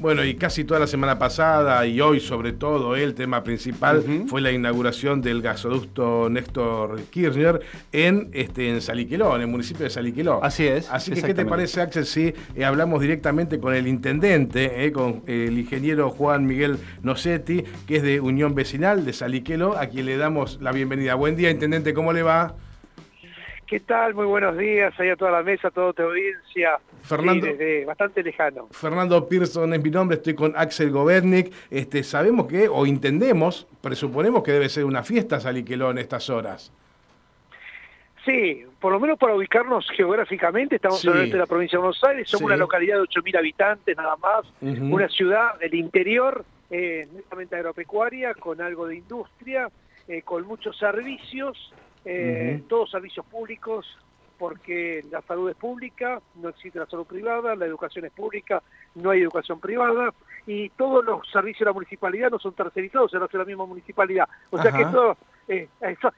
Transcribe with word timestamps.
Bueno, 0.00 0.24
y 0.24 0.34
casi 0.34 0.64
toda 0.64 0.80
la 0.80 0.86
semana 0.86 1.18
pasada 1.18 1.84
y 1.86 2.00
hoy 2.00 2.20
sobre 2.20 2.52
todo 2.52 2.96
el 2.96 3.12
tema 3.12 3.44
principal 3.44 4.02
fue 4.28 4.40
la 4.40 4.50
inauguración 4.50 5.20
del 5.20 5.42
gasoducto 5.42 6.30
Néstor 6.30 7.02
Kirchner 7.10 7.60
en, 7.92 8.30
este, 8.32 8.70
en 8.70 8.80
Saliqueló, 8.80 9.36
en 9.36 9.42
el 9.42 9.48
municipio 9.48 9.84
de 9.84 9.90
Saliqueló. 9.90 10.42
Así 10.42 10.66
es. 10.66 10.88
Así 10.88 11.12
que, 11.12 11.20
¿qué 11.20 11.34
te 11.34 11.44
parece, 11.44 11.82
Axel, 11.82 12.06
si 12.06 12.32
eh, 12.54 12.64
hablamos 12.64 13.02
directamente 13.02 13.60
con 13.60 13.74
el 13.74 13.86
intendente, 13.86 14.86
eh, 14.86 14.90
con 14.90 15.22
el 15.26 15.58
ingeniero 15.58 16.08
Juan 16.08 16.46
Miguel 16.46 16.78
Nocetti, 17.02 17.64
que 17.86 17.96
es 17.96 18.02
de 18.02 18.20
Unión 18.20 18.54
Vecinal 18.54 19.04
de 19.04 19.12
Saliqueló, 19.12 19.76
a 19.76 19.88
quien 19.88 20.06
le 20.06 20.16
damos 20.16 20.62
la 20.62 20.72
bienvenida. 20.72 21.14
Buen 21.14 21.36
día, 21.36 21.50
intendente, 21.50 21.92
¿cómo 21.92 22.14
le 22.14 22.22
va? 22.22 22.56
¿Qué 23.70 23.78
tal? 23.78 24.14
Muy 24.14 24.26
buenos 24.26 24.58
días, 24.58 24.92
ahí 24.98 25.10
a 25.10 25.16
toda 25.16 25.30
la 25.30 25.44
mesa, 25.44 25.68
a 25.68 25.70
toda 25.70 25.92
tu 25.92 26.02
audiencia. 26.02 26.80
Fernando, 27.02 27.46
desde 27.46 27.84
bastante 27.84 28.20
lejano. 28.20 28.66
Fernando 28.72 29.28
Pearson 29.28 29.72
es 29.72 29.80
mi 29.80 29.90
nombre, 29.90 30.16
estoy 30.16 30.34
con 30.34 30.54
Axel 30.56 30.90
Gobernik. 30.90 31.52
Este, 31.70 32.02
sabemos 32.02 32.48
que, 32.48 32.68
o 32.68 32.84
entendemos, 32.84 33.68
presuponemos 33.80 34.42
que 34.42 34.50
debe 34.50 34.68
ser 34.68 34.86
una 34.86 35.04
fiesta 35.04 35.38
Saliqueló 35.38 35.92
en 35.92 35.98
estas 35.98 36.28
horas. 36.30 36.72
Sí, 38.24 38.64
por 38.80 38.90
lo 38.90 38.98
menos 38.98 39.16
para 39.20 39.36
ubicarnos 39.36 39.88
geográficamente, 39.96 40.74
estamos 40.74 41.04
en 41.04 41.12
el 41.12 41.16
norte 41.18 41.32
de 41.34 41.38
la 41.38 41.46
provincia 41.46 41.76
de 41.76 41.80
Buenos 41.80 42.02
Aires, 42.02 42.28
somos 42.28 42.46
una 42.46 42.56
localidad 42.56 42.96
de 42.96 43.02
8.000 43.04 43.38
habitantes 43.38 43.96
nada 43.96 44.16
más, 44.16 44.52
una 44.60 45.08
ciudad 45.08 45.56
del 45.60 45.74
interior, 45.74 46.44
eh, 46.72 47.06
netamente 47.14 47.54
agropecuaria, 47.54 48.34
con 48.34 48.60
algo 48.60 48.88
de 48.88 48.96
industria, 48.96 49.68
eh, 50.08 50.22
con 50.22 50.44
muchos 50.44 50.76
servicios, 50.76 51.72
eh, 52.04 52.62
todos 52.68 52.90
servicios 52.90 53.26
públicos, 53.26 53.86
porque 54.38 55.04
la 55.10 55.20
salud 55.22 55.50
es 55.50 55.56
pública, 55.56 56.20
no 56.36 56.48
existe 56.48 56.78
la 56.78 56.86
salud 56.86 57.06
privada, 57.06 57.54
la 57.54 57.66
educación 57.66 58.06
es 58.06 58.12
pública, 58.12 58.62
no 58.94 59.10
hay 59.10 59.20
educación 59.20 59.60
privada, 59.60 60.14
y 60.46 60.70
todos 60.70 61.04
los 61.04 61.28
servicios 61.30 61.60
de 61.60 61.66
la 61.66 61.72
municipalidad 61.74 62.30
no 62.30 62.38
son 62.38 62.54
tercerizados, 62.54 63.10
se 63.10 63.18
lo 63.18 63.26
hace 63.26 63.36
la 63.36 63.44
misma 63.44 63.66
municipalidad. 63.66 64.26
O 64.50 64.60
sea 64.60 64.72
que 64.72 64.86
todo, 64.86 65.16
eh, 65.50 65.68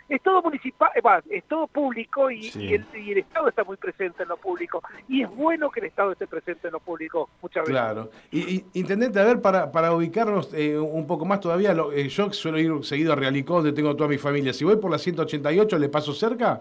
es, 0.09 0.23
todo 0.23 0.43
municipal, 0.43 0.91
eh, 0.95 1.01
es 1.31 1.45
todo 1.45 1.67
público 1.67 2.31
y, 2.31 2.51
el, 2.75 3.19
Estado 3.19 3.49
está 3.49 3.65
muy 3.65 3.79
presente 3.79 4.25
en 4.25 4.29
lo 4.29 4.37
público. 4.37 4.83
Y 5.09 5.23
es 5.23 5.31
bueno 5.31 5.71
que 5.71 5.81
el 5.81 5.87
Estado 5.87 6.13
esté 6.13 6.27
presente 6.27 6.69
en 6.69 6.73
lo 6.75 6.81
público 6.81 7.31
muchas 7.41 7.63
veces. 7.63 7.73
Claro. 7.73 8.11
Y, 8.31 8.63
Intendente, 8.75 9.19
a 9.19 9.25
ver, 9.25 9.41
para, 9.41 9.73
para 9.73 9.93
ubicarnos 9.93 10.53
eh, 10.53 10.79
un 10.79 11.07
poco 11.07 11.25
más 11.25 11.41
todavía, 11.41 11.73
yo 11.73 12.33
suelo 12.33 12.59
ir 12.59 12.85
seguido 12.85 13.15
a 13.15 13.17
Realicó, 13.17 13.55
donde 13.55 13.73
tengo 13.73 13.97
toda 13.97 14.11
mi 14.11 14.19
familia. 14.19 14.53
Si 14.53 14.67
voy 14.67 14.77
por 14.77 14.91
la 14.91 14.99
188, 14.99 15.79
¿le 15.79 15.89
paso 15.89 16.13
cerca? 16.13 16.61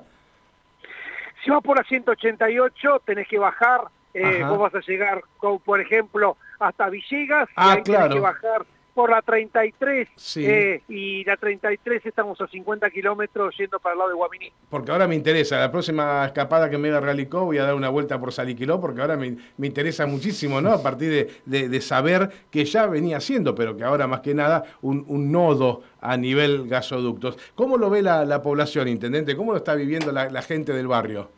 Si 1.44 1.52
vas 1.52 1.62
por 1.62 1.78
la 1.78 1.84
188, 1.84 3.02
tenés 3.06 3.28
que 3.28 3.38
bajar, 3.38 3.82
eh, 4.14 4.46
vos 4.48 4.60
vas 4.60 4.76
a 4.76 4.80
llegar, 4.80 5.22
por 5.66 5.82
ejemplo, 5.82 6.38
hasta 6.60 6.90
Villegas, 6.90 7.50
ah, 7.58 7.76
y 7.78 7.84
tenés 7.84 8.14
que 8.14 8.20
bajar 8.20 8.66
por 8.94 9.10
la 9.10 9.22
33 9.22 10.08
eh, 10.38 10.82
y 10.90 11.24
la 11.24 11.38
33 11.38 12.06
estamos 12.06 12.40
a 12.42 12.48
50 12.48 12.90
kilómetros 12.90 13.56
yendo 13.58 13.80
para 13.80 13.94
el 13.94 14.00
lado 14.00 14.10
de 14.10 14.16
Guaminí. 14.16 14.52
Porque 14.70 14.92
ahora 14.92 15.08
me 15.08 15.16
interesa, 15.16 15.60
la 15.60 15.72
próxima 15.72 16.26
escapada 16.26 16.70
que 16.70 16.78
me 16.78 16.90
da 16.90 17.00
Realicó 17.00 17.46
voy 17.46 17.58
a 17.58 17.64
dar 17.64 17.76
una 17.76 17.90
vuelta 17.90 18.20
por 18.20 18.34
Saliquiló 18.34 18.82
porque 18.82 19.02
ahora 19.02 19.18
me, 19.18 19.38
interesa 19.60 20.06
muchísimo, 20.06 20.62
¿no? 20.62 20.72
A 20.72 20.84
partir 20.84 21.42
de, 21.46 21.82
saber 21.82 22.30
que 22.52 22.66
ya 22.66 22.86
venía 22.86 23.20
siendo, 23.20 23.56
pero 23.56 23.76
que 23.76 23.84
ahora 23.84 24.08
más 24.08 24.20
que 24.22 24.34
nada 24.34 24.64
un, 24.82 25.32
nodo 25.32 25.84
a 26.02 26.18
nivel 26.18 26.68
gasoductos. 26.68 27.38
¿Cómo 27.56 27.78
lo 27.78 27.90
ve 27.90 28.02
la, 28.02 28.42
población, 28.42 28.88
Intendente? 28.88 29.36
¿Cómo 29.36 29.52
lo 29.52 29.58
está 29.58 29.76
viviendo 29.76 30.12
la, 30.12 30.42
gente 30.42 30.74
del 30.74 30.88
barrio? 30.88 31.30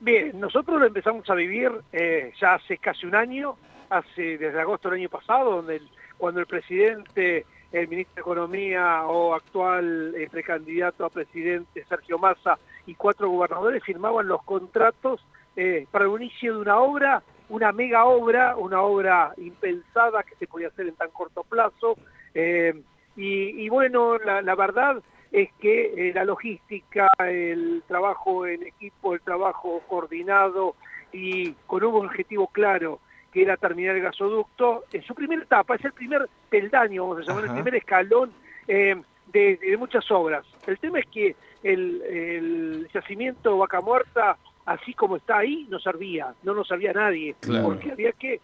Bien, 0.00 0.38
nosotros 0.38 0.78
lo 0.80 0.86
empezamos 0.86 1.28
a 1.30 1.34
vivir 1.34 1.70
eh, 1.92 2.32
ya 2.40 2.54
hace 2.54 2.78
casi 2.78 3.06
un 3.06 3.14
año, 3.14 3.56
hace 3.88 4.36
desde 4.36 4.60
agosto 4.60 4.90
del 4.90 5.00
año 5.00 5.08
pasado, 5.08 5.56
donde 5.56 5.76
el 5.76 5.88
cuando 6.18 6.40
el 6.40 6.46
presidente, 6.46 7.46
el 7.72 7.88
ministro 7.88 8.14
de 8.14 8.20
Economía 8.20 9.02
o 9.06 9.34
actual 9.34 10.14
eh, 10.16 10.28
precandidato 10.30 11.04
a 11.04 11.10
presidente 11.10 11.84
Sergio 11.88 12.18
Massa 12.18 12.58
y 12.86 12.94
cuatro 12.94 13.28
gobernadores 13.30 13.82
firmaban 13.84 14.28
los 14.28 14.42
contratos 14.42 15.20
eh, 15.56 15.86
para 15.90 16.06
el 16.06 16.12
inicio 16.12 16.54
de 16.54 16.60
una 16.60 16.78
obra, 16.80 17.22
una 17.48 17.72
mega 17.72 18.04
obra, 18.04 18.56
una 18.56 18.82
obra 18.82 19.32
impensada 19.36 20.22
que 20.22 20.34
se 20.36 20.46
podía 20.46 20.68
hacer 20.68 20.86
en 20.86 20.94
tan 20.94 21.10
corto 21.10 21.42
plazo. 21.44 21.96
Eh, 22.34 22.82
y, 23.18 23.70
bueno, 23.70 24.18
la, 24.18 24.42
la, 24.42 24.54
verdad 24.54 25.02
es 25.32 25.48
que 25.54 26.12
la 26.14 26.22
logística, 26.26 27.08
el 27.18 27.82
trabajo 27.88 28.46
en 28.46 28.62
equipo, 28.62 29.14
el 29.14 29.22
trabajo 29.22 29.80
coordinado 29.88 30.74
y 31.12 31.52
con 31.66 31.82
un 31.82 32.04
objetivo 32.04 32.48
claro 32.48 33.00
que 33.36 33.42
era 33.42 33.58
terminar 33.58 33.94
el 33.94 34.02
gasoducto, 34.02 34.84
en 34.90 35.02
su 35.02 35.14
primera 35.14 35.42
etapa, 35.42 35.74
es 35.74 35.84
el 35.84 35.92
primer 35.92 36.26
peldaño, 36.48 37.06
vamos 37.06 37.22
a 37.22 37.28
llamar, 37.28 37.44
el 37.44 37.52
primer 37.52 37.74
escalón 37.74 38.32
eh, 38.66 38.96
de, 39.26 39.76
muchas 39.78 40.10
obras. 40.10 40.46
El 40.66 40.78
tema 40.78 41.00
es 41.00 41.06
que 41.12 41.36
el, 41.62 42.88
yacimiento 42.94 43.58
Vaca 43.58 43.82
Muerta, 43.82 44.38
así 44.64 44.94
como 44.94 45.16
está 45.16 45.36
ahí, 45.36 45.66
no 45.68 45.78
servía, 45.78 46.32
no 46.44 46.54
nos 46.54 46.66
servía 46.66 46.94
nadie, 46.94 47.36
porque 47.62 47.92
había 47.92 48.12
que 48.12 48.36
eh, 48.36 48.40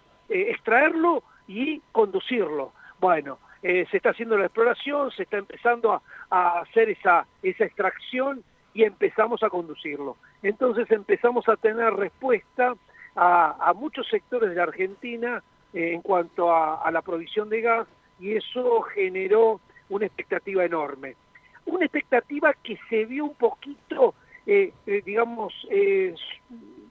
extraerlo 0.51 1.23
y 1.49 1.81
conducirlo. 1.91 2.75
Bueno, 3.01 3.39
eh, 3.63 3.87
se 3.91 3.97
está 3.97 4.11
haciendo 4.11 4.37
la 4.37 4.45
exploración, 4.45 5.11
se 5.13 5.23
está 5.23 5.39
empezando 5.39 5.95
a, 5.95 6.03
a, 6.29 6.61
hacer 6.61 6.91
esa, 6.91 7.27
esa 7.43 7.65
extracción 7.65 8.45
y 8.75 8.83
empezamos 8.83 9.43
a 9.43 9.49
conducirlo. 9.49 10.19
Entonces 10.43 10.91
empezamos 10.91 11.49
a 11.49 11.57
tener 11.57 11.95
respuesta 11.95 12.75
a, 13.17 13.73
muchos 13.75 14.09
sectores 14.09 14.51
de 14.51 14.57
la 14.57 14.65
Argentina 14.65 15.43
eh, 15.73 15.93
en 15.93 16.03
cuanto 16.03 16.55
a, 16.55 16.91
la 16.91 17.03
provisión 17.03 17.49
de 17.49 17.61
gas 17.61 17.87
y 18.19 18.37
eso 18.37 18.83
generó 18.83 19.61
una 19.89 20.07
expectativa 20.07 20.65
enorme. 20.65 21.17
Una 21.67 21.85
expectativa 21.85 22.55
que 22.55 22.79
se 22.89 23.05
vio 23.05 23.25
un 23.25 23.35
poquito, 23.35 24.15
eh, 24.47 24.73
eh, 24.87 25.03
digamos, 25.05 25.55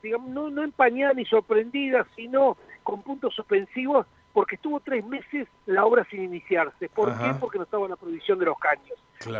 digamos 0.02 0.30
no, 0.30 0.50
no 0.50 0.64
empañada 0.64 1.14
ni 1.14 1.26
sorprendida, 1.26 2.06
sino 2.16 2.58
con 2.84 3.02
puntos 3.02 3.34
suspensivos, 3.36 4.06
porque 4.34 4.56
estuvo 4.56 4.80
tres 4.80 5.06
meses 5.06 5.48
la 5.66 5.86
obra 5.86 6.06
sin 6.09 6.24
iniciarse. 6.24 6.90
¿Por 6.90 7.18
qué? 7.18 7.34
Porque 7.40 7.58
no 7.58 7.66
estaba 7.66 7.84
en 7.86 7.92
la 7.92 7.98
provisión 7.98 8.40
de 8.40 8.46
los 8.46 8.58
caños. 8.59 8.98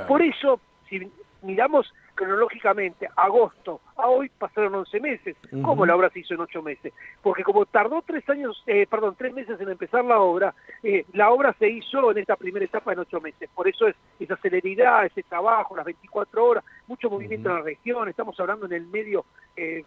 Por 0.08 0.22
eso, 0.22 0.60
si 0.90 1.10
miramos 1.42 1.92
cronológicamente, 2.16 3.10
agosto 3.16 3.82
a 3.96 4.08
hoy 4.08 4.30
pasaron 4.30 4.76
11 4.76 5.00
meses. 5.00 5.38
¿Cómo 5.64 5.86
la 5.86 5.96
obra 5.96 6.10
se 6.10 6.20
hizo 6.20 6.34
en 6.34 6.42
8 6.42 6.62
meses? 6.62 6.94
Porque 7.22 7.44
como 7.44 7.66
tardó 7.66 8.02
tres 8.06 8.28
años, 8.30 8.62
eh, 8.68 8.86
perdón, 8.90 9.16
tres 9.18 9.34
meses 9.34 9.60
en 9.60 9.70
empezar 9.70 10.06
la 10.06 10.20
obra, 10.20 10.54
eh, 10.84 11.06
la 11.14 11.32
obra 11.32 11.56
se 11.58 11.70
hizo 11.70 12.12
en 12.12 12.18
esta 12.20 12.36
primera 12.36 12.66
etapa 12.66 12.94
en 12.94 13.00
8 13.00 13.22
meses. 13.22 13.50
Por 13.54 13.68
eso 13.68 13.88
es 13.88 13.96
esa 14.20 14.38
celeridad, 14.38 15.06
ese 15.06 15.24
trabajo, 15.24 15.76
las 15.76 15.86
24 15.86 16.46
horas, 16.46 16.64
mucho 16.88 17.10
movimiento 17.10 17.50
en 17.50 17.56
la 17.56 17.62
región, 17.62 18.08
estamos 18.08 18.40
hablando 18.40 18.66
en 18.66 18.74
el 18.74 18.88
medio 18.88 19.26
eh, 19.56 19.84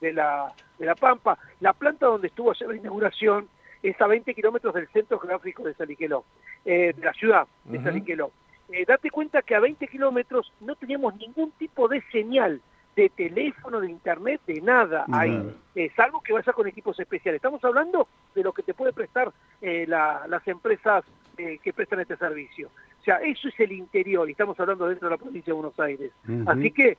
de, 0.00 0.12
la, 0.12 0.52
de 0.78 0.86
la 0.86 0.94
Pampa. 0.94 1.38
La 1.60 1.72
planta 1.72 2.06
donde 2.06 2.28
estuvo 2.28 2.50
ayer 2.50 2.68
la 2.68 2.76
inauguración 2.76 3.48
es 3.82 4.00
a 4.00 4.06
20 4.06 4.34
kilómetros 4.34 4.74
del 4.74 4.88
centro 4.88 5.18
geográfico 5.18 5.62
de 5.64 5.74
Saliqueló, 5.74 6.24
de 6.64 6.94
la 7.02 7.12
ciudad 7.12 7.46
de 7.64 7.82
Saliqueló. 7.82 8.30
Eh, 8.74 8.84
date 8.88 9.08
cuenta 9.08 9.40
que 9.42 9.54
a 9.54 9.60
20 9.60 9.86
kilómetros 9.86 10.52
no 10.60 10.74
teníamos 10.74 11.14
ningún 11.14 11.52
tipo 11.52 11.86
de 11.86 12.02
señal 12.10 12.60
de 12.96 13.08
teléfono, 13.08 13.80
de 13.80 13.88
internet, 13.88 14.40
de 14.48 14.60
nada 14.60 15.04
ahí, 15.12 15.54
eh, 15.76 15.92
salvo 15.94 16.20
que 16.20 16.32
vaya 16.32 16.52
con 16.52 16.66
equipos 16.66 16.98
especiales. 16.98 17.38
Estamos 17.38 17.62
hablando 17.62 18.08
de 18.34 18.42
lo 18.42 18.52
que 18.52 18.64
te 18.64 18.74
puede 18.74 18.92
prestar 18.92 19.32
eh, 19.60 19.86
las 19.86 20.48
empresas 20.48 21.04
que 21.36 21.72
prestan 21.72 21.98
este 21.98 22.16
servicio. 22.16 22.70
O 23.00 23.04
sea, 23.04 23.16
eso 23.16 23.48
es 23.48 23.58
el 23.58 23.72
interior 23.72 24.28
y 24.28 24.32
estamos 24.32 24.58
hablando 24.58 24.86
dentro 24.88 25.08
de 25.08 25.14
la 25.14 25.18
provincia 25.18 25.52
de 25.52 25.60
Buenos 25.60 25.78
Aires. 25.80 26.12
Así 26.46 26.70
que 26.70 26.96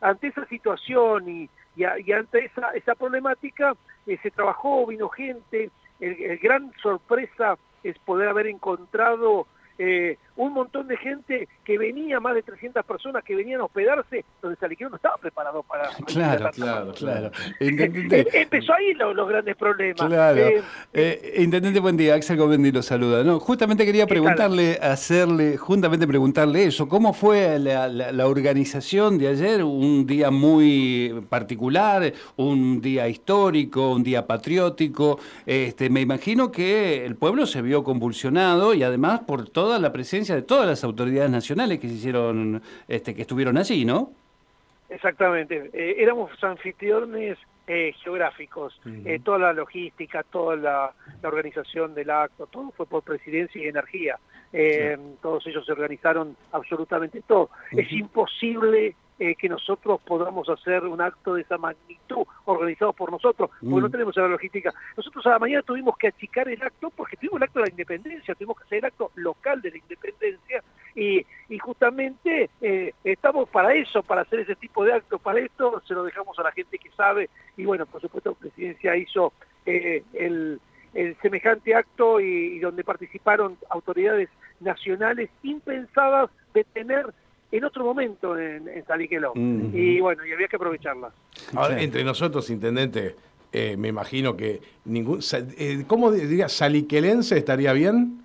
ante 0.00 0.28
esa 0.28 0.44
situación 0.46 1.28
y, 1.28 1.84
ante 2.12 2.44
esa, 2.44 2.70
esa 2.70 2.94
problemática, 2.96 3.76
se 4.04 4.30
trabajó, 4.32 4.86
vino 4.86 5.08
gente, 5.08 5.70
el 6.00 6.38
gran 6.38 6.72
sorpresa 6.82 7.56
es 7.84 7.96
poder 8.00 8.28
haber 8.28 8.48
encontrado 8.48 9.46
eh, 9.82 10.18
un 10.40 10.54
montón 10.54 10.88
de 10.88 10.96
gente 10.96 11.48
que 11.64 11.76
venía, 11.76 12.18
más 12.18 12.34
de 12.34 12.42
300 12.42 12.82
personas 12.86 13.22
que 13.22 13.36
venían 13.36 13.60
a 13.60 13.64
hospedarse, 13.64 14.24
donde 14.40 14.56
Saliquero 14.58 14.88
no 14.88 14.96
estaba 14.96 15.16
preparado 15.18 15.62
para... 15.62 15.90
Claro, 16.06 16.50
claro, 16.52 16.94
claro. 16.94 17.30
Intendente... 17.60 18.26
Empezó 18.40 18.72
ahí 18.72 18.94
los, 18.94 19.28
grandes 19.28 19.54
problemas. 19.56 20.00
Claro. 20.00 20.40
Eh, 20.40 20.62
eh, 20.94 21.34
Intendente, 21.42 21.78
buen 21.78 21.98
día. 21.98 22.14
Axel 22.14 22.38
Govendi 22.38 22.72
lo 22.72 22.82
saluda. 22.82 23.22
No, 23.22 23.38
justamente 23.38 23.84
quería 23.84 24.06
preguntarle, 24.06 24.78
hacerle, 24.80 25.58
juntamente 25.58 26.06
preguntarle 26.06 26.64
eso. 26.64 26.88
¿Cómo 26.88 27.12
fue 27.12 27.58
la, 27.58 28.26
organización 28.26 29.18
de 29.18 29.28
ayer? 29.28 29.62
Un 29.62 30.06
día 30.06 30.30
muy 30.30 31.22
particular, 31.28 32.14
un 32.36 32.80
día 32.80 33.08
histórico, 33.08 33.92
un 33.92 34.02
día 34.02 34.26
patriótico. 34.26 35.18
Este, 35.44 35.90
me 35.90 36.00
imagino 36.00 36.50
que 36.50 37.04
el 37.04 37.16
pueblo 37.16 37.44
se 37.44 37.60
vio 37.60 37.84
convulsionado 37.84 38.72
y 38.72 38.82
además 38.82 39.20
por 39.26 39.46
toda 39.46 39.78
la 39.78 39.92
presencia 39.92 40.29
presencia 40.30 40.36
de 40.36 40.42
todas 40.42 40.66
las 40.66 40.84
autoridades 40.84 41.30
nacionales 41.30 41.78
que 41.78 41.88
se 41.88 41.94
hicieron, 41.94 42.62
este, 42.88 43.14
que 43.14 43.22
estuvieron 43.22 43.56
allí, 43.56 43.84
¿no? 43.84 44.12
Exactamente. 44.88 45.70
Eh, 45.72 45.96
éramos 45.98 46.30
anfitriones 46.42 47.38
eh, 47.66 47.92
geográficos. 48.02 48.80
Eh, 49.04 49.20
toda 49.22 49.38
la 49.38 49.52
logística, 49.52 50.22
toda 50.24 50.56
la, 50.56 50.92
organización 51.22 51.94
del 51.94 52.10
acto, 52.10 52.46
todo 52.46 52.72
fue 52.76 52.86
por 52.86 53.02
presidencia 53.02 53.62
y 53.62 53.68
energía. 53.68 54.18
Todos 55.22 55.46
ellos 55.46 55.64
se 55.64 55.72
organizaron 55.72 56.36
absolutamente 56.52 57.22
todo. 57.22 57.50
Es 57.70 57.92
imposible 57.92 58.96
eh, 59.20 59.34
que 59.34 59.50
nosotros 59.50 60.00
podamos 60.00 60.48
hacer 60.48 60.84
un 60.84 61.00
acto 61.00 61.34
de 61.34 61.42
esa 61.42 61.58
magnitud 61.58 62.24
organizado 62.46 62.94
por 62.94 63.12
nosotros, 63.12 63.50
porque 63.60 63.80
no 63.80 63.88
mm. 63.88 63.90
tenemos 63.90 64.16
la 64.16 64.28
logística. 64.28 64.72
Nosotros 64.96 65.26
a 65.26 65.30
la 65.30 65.38
mañana 65.38 65.62
tuvimos 65.62 65.94
que 65.98 66.08
achicar 66.08 66.48
el 66.48 66.62
acto 66.62 66.88
porque 66.88 67.18
tuvimos 67.18 67.36
el 67.36 67.42
acto 67.42 67.58
de 67.58 67.66
la 67.66 67.70
independencia, 67.70 68.34
tuvimos 68.34 68.56
que 68.56 68.64
hacer 68.64 68.78
el 68.78 68.86
acto 68.86 69.10
local 69.16 69.60
de 69.60 69.72
la 69.72 69.76
independencia 69.76 70.64
y, 70.94 71.26
justamente 71.58 72.48
eh, 72.62 72.94
estamos 73.04 73.46
para 73.50 73.74
eso, 73.74 74.02
para 74.02 74.22
hacer 74.22 74.40
ese 74.40 74.56
tipo 74.56 74.84
de 74.84 74.94
actos, 74.94 75.20
para 75.20 75.40
esto 75.40 75.82
se 75.86 75.92
lo 75.92 76.02
dejamos 76.02 76.38
a 76.38 76.42
la 76.42 76.52
gente 76.52 76.78
que 76.78 76.90
sabe 76.92 77.28
y 77.58 77.66
bueno, 77.66 77.84
por 77.84 78.00
supuesto 78.00 78.30
la 78.30 78.36
presidencia 78.36 78.96
hizo 78.96 79.34
eh, 79.66 80.02
el, 80.14 80.60
semejante 81.20 81.74
acto 81.74 82.20
y, 82.20 82.58
donde 82.58 82.84
participaron 82.84 83.58
autoridades 83.68 84.30
nacionales 84.60 85.28
impensadas 85.42 86.30
de 86.54 86.64
tener 86.64 87.12
en 87.52 87.64
otro 87.64 87.84
momento 87.84 88.38
en, 88.38 88.68
en 88.68 88.84
Saliqueló. 88.86 89.32
Y 89.34 90.00
bueno, 90.00 90.24
y 90.24 90.32
había 90.32 90.48
que 90.48 90.56
aprovecharla. 90.56 91.10
Ahora, 91.54 91.80
entre 91.80 92.04
nosotros, 92.04 92.48
intendente, 92.50 93.16
eh, 93.52 93.76
me 93.76 93.88
imagino 93.88 94.36
que 94.36 94.60
ningún. 94.84 95.20
Eh, 95.58 95.84
¿Cómo 95.86 96.12
diría? 96.12 96.48
¿Saliquelense 96.48 97.36
estaría 97.36 97.72
bien? 97.72 98.22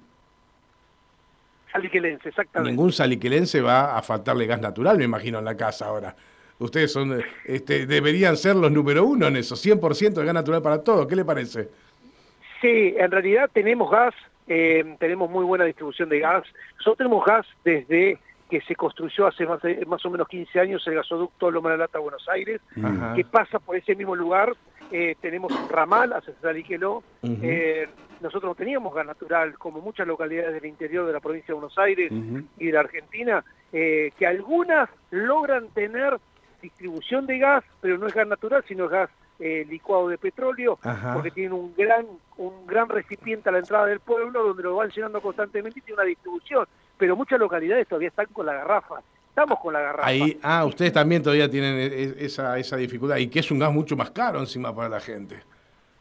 Saliquelense, 1.72 2.30
exactamente. 2.30 2.72
Ningún 2.72 2.94
saliquelense 2.94 3.62
va 3.62 3.98
a 3.98 4.02
faltarle 4.02 4.46
gas 4.46 4.62
natural, 4.62 4.98
me 4.98 5.04
imagino, 5.04 5.40
en 5.40 5.46
la 5.46 5.58
casa 5.58 5.88
ahora. 5.88 6.16
Ustedes 6.58 6.92
son, 6.92 7.22
este, 7.44 7.86
deberían 7.86 8.38
ser 8.38 8.56
los 8.56 8.72
número 8.72 9.04
uno 9.04 9.28
en 9.28 9.36
eso, 9.36 9.56
100% 9.56 10.14
de 10.14 10.26
gas 10.26 10.34
natural 10.34 10.62
para 10.62 10.82
todos. 10.82 11.06
¿Qué 11.06 11.16
le 11.18 11.26
parece? 11.26 11.70
Sí, 12.62 12.96
en 12.98 13.12
realidad 13.12 13.50
tenemos 13.52 13.92
gas, 13.92 14.14
eh, 14.48 14.96
tenemos 15.00 15.30
muy 15.30 15.44
buena 15.44 15.66
distribución 15.66 16.08
de 16.08 16.20
gas. 16.20 16.46
Nosotros 16.78 16.98
tenemos 16.98 17.26
gas 17.26 17.46
desde 17.66 18.20
que 18.50 18.62
se 18.62 18.76
construyó 18.76 19.28
hace 19.28 19.46
más, 19.46 19.60
más 19.88 20.06
o 20.06 20.10
menos 20.10 20.28
15 20.28 20.60
años 20.60 20.86
el 20.88 20.96
gasoducto 20.96 21.50
Loma 21.50 21.72
de 21.72 21.78
Lata 21.78 22.00
Buenos 22.00 22.28
Aires, 22.30 22.62
que 23.16 23.26
pasa 23.26 23.60
por 23.60 23.76
ese 23.76 23.96
mismo 23.96 24.16
lugar. 24.16 24.54
Eh, 24.92 25.16
tenemos 25.20 25.52
ramal 25.70 26.14
hacia 26.14 26.34
Saliqueló. 26.42 27.04
eh, 27.24 27.88
nosotros 28.22 28.52
no 28.52 28.56
teníamos 28.56 28.94
gas 28.94 29.06
natural, 29.06 29.58
como 29.58 29.82
muchas 29.82 30.08
localidades 30.08 30.54
del 30.54 30.66
interior 30.66 31.06
de 31.06 31.14
la 31.14 31.20
provincia 31.20 31.48
de 31.48 31.54
Buenos 31.60 31.78
Aires 31.78 32.12
y 32.58 32.66
de 32.66 32.72
la 32.72 32.80
Argentina, 32.80 33.44
eh, 33.74 34.12
que 34.18 34.26
algunas 34.26 34.90
logran 35.12 35.68
tener 35.70 36.18
distribución 36.62 37.26
de 37.28 37.40
gas, 37.40 37.64
pero 37.82 37.98
no 37.98 38.08
es 38.08 38.14
gas 38.14 38.28
natural, 38.28 38.64
sino 38.68 38.86
es 38.86 38.92
gas 38.92 39.10
eh, 39.40 39.66
licuado 39.70 40.08
de 40.08 40.18
petróleo, 40.18 40.80
porque 41.14 41.32
tienen 41.32 41.54
un 41.54 41.74
gran, 41.76 42.06
un 42.38 42.66
gran 42.66 42.88
recipiente 42.88 43.50
a 43.50 43.52
la 43.52 43.60
entrada 43.60 43.86
del 43.88 44.00
pueblo 44.00 44.44
donde 44.44 44.64
lo 44.64 44.76
van 44.76 44.90
llenando 44.90 45.22
constantemente 45.22 45.80
y 45.80 45.82
tiene 45.82 46.02
una 46.02 46.08
distribución 46.08 46.66
pero 46.98 47.16
muchas 47.16 47.40
localidades 47.40 47.88
todavía 47.88 48.10
están 48.10 48.28
con 48.28 48.46
la 48.46 48.54
garrafa. 48.54 49.02
Estamos 49.30 49.60
con 49.60 49.74
la 49.74 49.82
garrafa. 49.82 50.08
Ahí, 50.08 50.40
ah, 50.42 50.66
ustedes 50.66 50.94
también 50.94 51.22
todavía 51.22 51.50
tienen 51.50 51.76
e, 51.76 51.86
e, 51.86 52.26
esa, 52.26 52.58
esa 52.58 52.78
dificultad 52.78 53.18
y 53.18 53.28
que 53.28 53.40
es 53.40 53.52
un 53.52 53.60
gas 53.60 53.74
mucho 53.74 53.98
más 53.98 54.12
caro 54.12 54.40
encima 54.40 54.74
para 54.74 54.90
la 54.90 55.00
gente. 55.00 55.44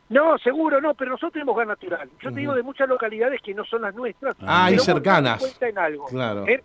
No, 0.09 0.39
seguro 0.39 0.81
no, 0.81 0.95
pero 0.95 1.13
nosotros 1.13 1.33
tenemos 1.33 1.57
gas 1.57 1.67
natural. 1.67 2.09
Yo 2.21 2.33
te 2.33 2.41
digo 2.41 2.55
de 2.55 2.63
muchas 2.63 2.89
localidades 2.89 3.41
que 3.43 3.55
no 3.55 3.65
son 3.65 3.83
las 3.83 3.95
nuestras. 3.95 4.37
Ah, 4.41 4.71
y 4.71 4.79
cercanas. 4.79 5.41
cuenta 5.41 5.69
en 5.69 5.79
algo. 5.79 6.07
Claro. 6.07 6.47
¿eh? 6.47 6.63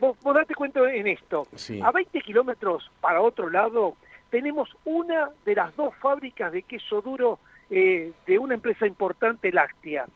Vos, 0.00 0.16
date 0.22 0.54
cuenta 0.54 0.80
en 0.92 1.06
esto. 1.06 1.46
A 1.82 1.90
20 1.90 2.20
kilómetros 2.20 2.90
para 3.00 3.20
otro 3.20 3.48
lado 3.48 3.96
tenemos 4.30 4.68
una 4.84 5.30
de 5.44 5.54
las 5.54 5.74
dos 5.76 5.94
fábricas 5.96 6.52
de 6.52 6.62
queso 6.62 7.00
duro 7.00 7.38
eh, 7.70 8.12
de 8.26 8.38
una 8.38 8.54
empresa 8.54 8.86
importante 8.86 9.50
láctea 9.52 10.06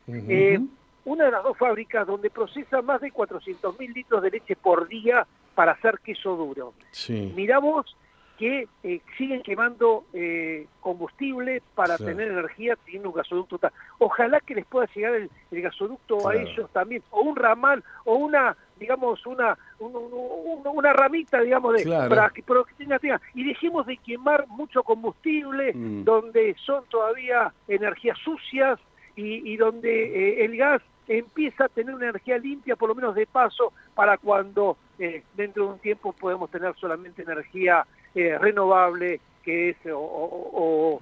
una 1.04 1.24
de 1.24 1.30
las 1.30 1.42
dos 1.42 1.56
fábricas 1.56 2.06
donde 2.06 2.30
procesa 2.30 2.82
más 2.82 3.00
de 3.00 3.12
400.000 3.12 3.92
litros 3.92 4.22
de 4.22 4.30
leche 4.30 4.56
por 4.56 4.88
día 4.88 5.26
para 5.54 5.72
hacer 5.72 5.98
queso 6.00 6.36
duro. 6.36 6.74
Sí. 6.92 7.32
Mirá 7.34 7.58
vos 7.58 7.96
que 8.38 8.66
eh, 8.82 9.00
siguen 9.16 9.42
quemando 9.42 10.04
eh, 10.12 10.66
combustible 10.80 11.62
para 11.74 11.96
tener 11.96 12.28
energía 12.28 12.76
teniendo 12.84 13.10
un 13.10 13.14
gasoducto. 13.14 13.60
Ojalá 13.98 14.40
que 14.40 14.54
les 14.54 14.66
pueda 14.66 14.88
llegar 14.94 15.14
el, 15.14 15.30
gasoducto 15.50 16.28
a 16.28 16.34
ellos 16.34 16.68
también, 16.72 17.02
o 17.10 17.20
un 17.20 17.36
ramal, 17.36 17.84
o 18.04 18.16
una, 18.16 18.56
digamos, 18.80 19.24
una 19.26 19.56
una 19.78 20.92
ramita, 20.92 21.40
digamos, 21.40 21.74
de, 21.74 21.84
para, 22.08 22.30
que, 22.30 22.42
tenga, 22.76 22.98
y 23.34 23.44
dejemos 23.44 23.86
de 23.86 23.96
quemar 23.98 24.46
mucho 24.48 24.82
combustible, 24.82 25.72
mm. 25.72 26.04
donde 26.04 26.56
son 26.64 26.84
todavía 26.88 27.52
energías 27.68 28.18
sucias 28.18 28.80
y, 29.14 29.56
donde 29.56 30.40
eh, 30.40 30.44
el 30.44 30.56
gas 30.56 30.82
empieza 31.08 31.64
a 31.64 31.68
tener 31.68 31.94
una 31.94 32.08
energía 32.08 32.38
limpia, 32.38 32.76
por 32.76 32.88
lo 32.88 32.94
menos 32.94 33.14
de 33.14 33.26
paso, 33.26 33.72
para 33.94 34.18
cuando 34.18 34.76
eh, 34.98 35.22
dentro 35.36 35.66
de 35.66 35.72
un 35.72 35.78
tiempo 35.78 36.12
podemos 36.12 36.50
tener 36.50 36.74
solamente 36.76 37.22
energía 37.22 37.86
eh, 38.14 38.38
renovable, 38.38 39.20
que 39.42 39.70
es 39.70 39.76
o, 39.92 41.00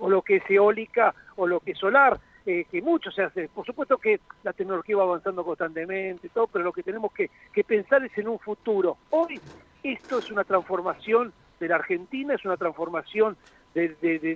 lo 0.00 0.22
que 0.22 0.36
es 0.36 0.50
eólica 0.50 1.14
o 1.36 1.46
lo 1.46 1.60
que 1.60 1.72
es 1.72 1.78
solar, 1.78 2.18
eh, 2.46 2.64
que 2.70 2.80
mucho 2.80 3.10
se 3.10 3.22
hace. 3.22 3.48
Por 3.48 3.66
supuesto 3.66 3.98
que 3.98 4.20
la 4.42 4.52
tecnología 4.52 4.96
va 4.96 5.02
avanzando 5.02 5.44
constantemente, 5.44 6.28
todo, 6.30 6.46
pero 6.46 6.64
lo 6.64 6.72
que 6.72 6.82
tenemos 6.82 7.12
que, 7.12 7.30
pensar 7.64 8.04
es 8.04 8.16
en 8.16 8.28
un 8.28 8.38
futuro. 8.38 8.96
Hoy 9.10 9.40
esto 9.82 10.18
es 10.18 10.30
una 10.30 10.44
transformación 10.44 11.32
de 11.58 11.68
la 11.68 11.76
Argentina, 11.76 12.34
es 12.34 12.44
una 12.44 12.56
transformación 12.56 13.36
de, 13.74 13.88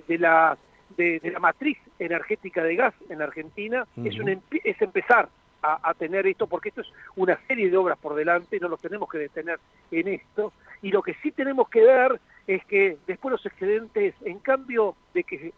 de 0.07 0.17
la 0.17 0.57
de, 0.97 1.19
la 1.31 1.39
matriz 1.39 1.77
energética 1.99 2.63
de 2.63 2.75
gas 2.75 2.93
en 3.09 3.19
la 3.19 3.25
Argentina 3.25 3.85
es, 4.03 4.17
un, 4.19 4.41
es 4.63 4.81
empezar 4.81 5.29
a, 5.61 5.93
tener 5.95 6.27
esto, 6.27 6.47
porque 6.47 6.69
esto 6.69 6.81
es 6.81 6.93
una 7.15 7.39
serie 7.47 7.71
de 7.71 7.77
obras 7.77 7.97
por 7.97 8.13
delante, 8.13 8.59
no 8.59 8.67
los 8.67 8.79
tenemos 8.79 9.09
que 9.09 9.17
detener 9.17 9.59
en 9.89 10.07
esto, 10.07 10.53
y 10.81 10.91
lo 10.91 11.01
que 11.01 11.15
sí 11.23 11.31
tenemos 11.31 11.69
que 11.69 11.81
ver 11.81 12.19
es 12.45 12.63
que 12.65 12.97
después 13.07 13.31
los 13.31 13.45
excedentes, 13.45 14.13
en 14.23 14.39
cambio 14.39 14.95
de 15.13 15.23
que, 15.23 15.53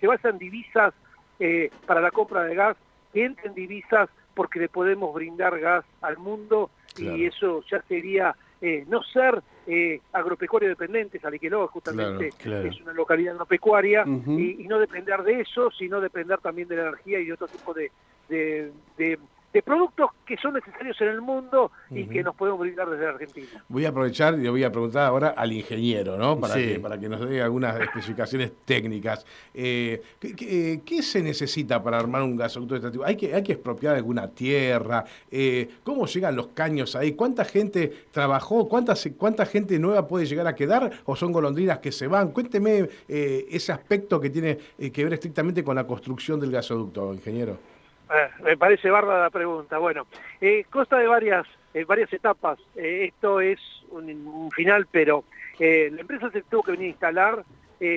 se 0.00 0.06
basan 0.06 0.38
divisas 0.38 0.94
eh, 1.38 1.70
para 1.86 2.00
la 2.00 2.10
compra 2.10 2.44
de 2.44 2.54
gas, 2.54 2.76
que 3.12 3.24
entren 3.24 3.54
divisas 3.54 4.08
porque 4.34 4.58
le 4.58 4.68
podemos 4.68 5.14
brindar 5.14 5.60
gas 5.60 5.84
al 6.00 6.16
mundo, 6.16 6.70
y 6.96 7.26
eso 7.26 7.62
ya 7.70 7.82
sería 7.82 8.34
eh, 8.66 8.82
no 8.88 9.02
ser 9.02 9.42
eh, 9.66 10.00
agropecuario 10.14 10.70
dependiente, 10.70 11.20
Saliqueló 11.20 11.68
justamente 11.68 12.28
es 12.28 12.80
una 12.80 12.94
localidad 12.94 13.34
agropecuaria, 13.34 14.04
y, 14.06 14.66
no 14.66 14.78
depender 14.78 15.22
de 15.22 15.42
eso, 15.42 15.70
sino 15.70 16.00
depender 16.00 16.38
también 16.38 16.66
de 16.68 16.76
la 16.76 16.82
energía 16.84 17.20
y 17.20 17.26
de 17.26 17.34
otro 17.34 17.46
tipo 17.46 17.74
de, 17.74 17.90
de 18.26 19.18
productos 19.62 20.10
que 20.26 20.36
son 20.36 20.54
necesarios 20.54 21.00
en 21.00 21.08
el 21.08 21.20
mundo 21.20 21.70
y 21.90 22.06
que 22.06 22.22
nos 22.22 22.34
podemos 22.34 22.60
brindar 22.60 22.88
desde 22.88 23.06
Argentina. 23.06 23.64
Voy 23.68 23.84
a 23.84 23.90
aprovechar 23.90 24.34
y 24.34 24.42
le 24.42 24.50
voy 24.50 24.64
a 24.64 24.70
preguntar 24.70 25.06
ahora 25.06 25.34
al 25.36 25.52
ingeniero, 25.52 26.16
¿no? 26.16 26.38
Para, 26.38 26.54
que, 26.54 26.80
para 26.80 26.98
que 26.98 27.08
nos 27.08 27.28
dé 27.28 27.42
algunas 27.42 27.80
especificaciones 27.80 28.52
técnicas. 28.64 29.24
Eh, 29.52 30.02
¿qué, 30.18 31.02
se 31.02 31.22
necesita 31.22 31.82
para 31.82 31.98
armar 31.98 32.22
un 32.22 32.36
gasoducto 32.36 32.78
de 32.78 33.04
¿Hay 33.04 33.16
que, 33.16 33.34
¿Hay 33.34 33.42
que 33.42 33.52
expropiar 33.52 33.96
alguna 33.96 34.28
tierra? 34.28 35.04
Eh, 35.30 35.68
¿Cómo 35.82 36.06
llegan 36.06 36.34
los 36.34 36.48
caños 36.48 36.96
ahí? 36.96 37.12
¿Cuánta 37.12 37.44
gente 37.44 37.92
trabajó? 38.10 38.68
¿Cuánta, 38.68 38.94
¿Cuánta 39.16 39.46
gente 39.46 39.78
nueva 39.78 40.06
puede 40.06 40.26
llegar 40.26 40.46
a 40.46 40.54
quedar? 40.54 40.90
¿O 41.04 41.14
son 41.14 41.32
golondrinas 41.32 41.78
que 41.78 41.92
se 41.92 42.06
van? 42.06 42.32
Cuénteme 42.32 42.88
eh, 43.08 43.46
ese 43.50 43.72
aspecto 43.72 44.20
que 44.20 44.30
tiene 44.30 44.58
que 44.92 45.04
ver 45.04 45.12
estrictamente 45.12 45.62
con 45.62 45.76
la 45.76 45.86
construcción 45.86 46.40
del 46.40 46.50
gasoducto, 46.50 47.12
ingeniero. 47.12 47.73
Eh, 48.10 48.42
me 48.42 48.56
parece 48.56 48.90
bárbara 48.90 49.22
la 49.22 49.30
pregunta. 49.30 49.78
Bueno, 49.78 50.06
eh, 50.40 50.64
consta 50.70 50.98
de 50.98 51.06
varias, 51.06 51.46
eh, 51.72 51.84
varias 51.84 52.12
etapas. 52.12 52.58
Eh, 52.76 53.06
esto 53.08 53.40
es 53.40 53.58
un, 53.90 54.50
final, 54.54 54.86
pero 54.90 55.24
la 55.58 56.00
empresa 56.00 56.30
se 56.30 56.42
tuvo 56.42 56.64
que 56.64 56.72
venir 56.72 56.86
a 56.86 56.90
instalar. 56.90 57.44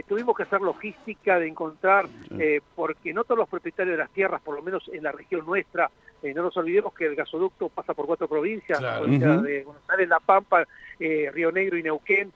tuvimos 0.07 0.35
que 0.35 0.43
hacer 0.43 0.61
logística 0.61 1.39
de 1.39 1.47
encontrar, 1.47 2.07
porque 2.75 3.13
no 3.13 3.23
todos 3.23 3.39
los 3.39 3.49
propietarios 3.49 3.93
de 3.93 4.03
las 4.03 4.11
tierras, 4.11 4.41
por 4.41 4.55
lo 4.55 4.61
menos 4.61 4.87
en 4.93 5.03
la 5.03 5.11
región 5.11 5.45
nuestra, 5.45 5.89
no 6.21 6.43
nos 6.43 6.57
olvidemos 6.57 6.93
que 6.93 7.05
el 7.05 7.15
gasoducto 7.15 7.69
pasa 7.69 7.93
por 7.93 8.05
cuatro 8.05 8.27
provincias, 8.27 8.81
la 8.81 8.99
provincia 8.99 9.37
de 9.37 9.63
Buenos 9.63 9.83
Aires, 9.89 10.09
La 10.09 10.19
Pampa, 10.19 10.67
Río 10.99 11.51
Negro 11.51 11.77
y 11.77 11.83
Neuquén, 11.83 12.31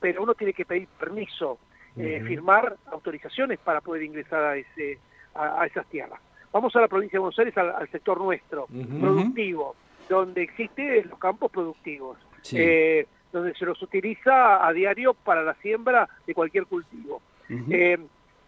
pero 0.00 0.22
uno 0.22 0.34
tiene 0.34 0.52
que 0.52 0.64
pedir 0.64 0.86
permiso, 0.88 1.58
firmar 1.94 2.76
autorizaciones 2.92 3.58
para 3.58 3.80
poder 3.80 4.04
ingresar 4.04 4.44
a, 4.44 4.56
ese, 4.56 4.98
a 5.34 5.66
esas 5.66 5.86
tierras. 5.86 6.20
Vamos 6.52 6.74
a 6.76 6.80
la 6.80 6.88
provincia 6.88 7.16
de 7.16 7.20
Buenos 7.20 7.38
Aires, 7.38 7.56
al, 7.56 7.88
sector 7.90 8.18
nuestro, 8.18 8.66
productivo, 8.66 9.74
donde 10.08 10.42
existen 10.42 11.08
los 11.08 11.18
campos 11.18 11.50
productivos, 11.50 12.18
eh, 12.52 13.06
donde 13.32 13.54
se 13.54 13.64
los 13.64 13.80
utiliza 13.82 14.66
a 14.66 14.72
diario 14.72 15.14
para 15.14 15.42
la 15.42 15.54
siembra 15.56 16.08
de 16.26 16.34
cualquier 16.34 16.66
cultivo. 16.66 17.20
Eh, 17.48 17.98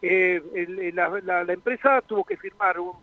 eh, 0.01 0.93
la, 0.95 1.53
empresa 1.53 2.01
tuvo 2.03 2.25
que 2.25 2.37
firmar 2.37 2.79
un 2.79 2.95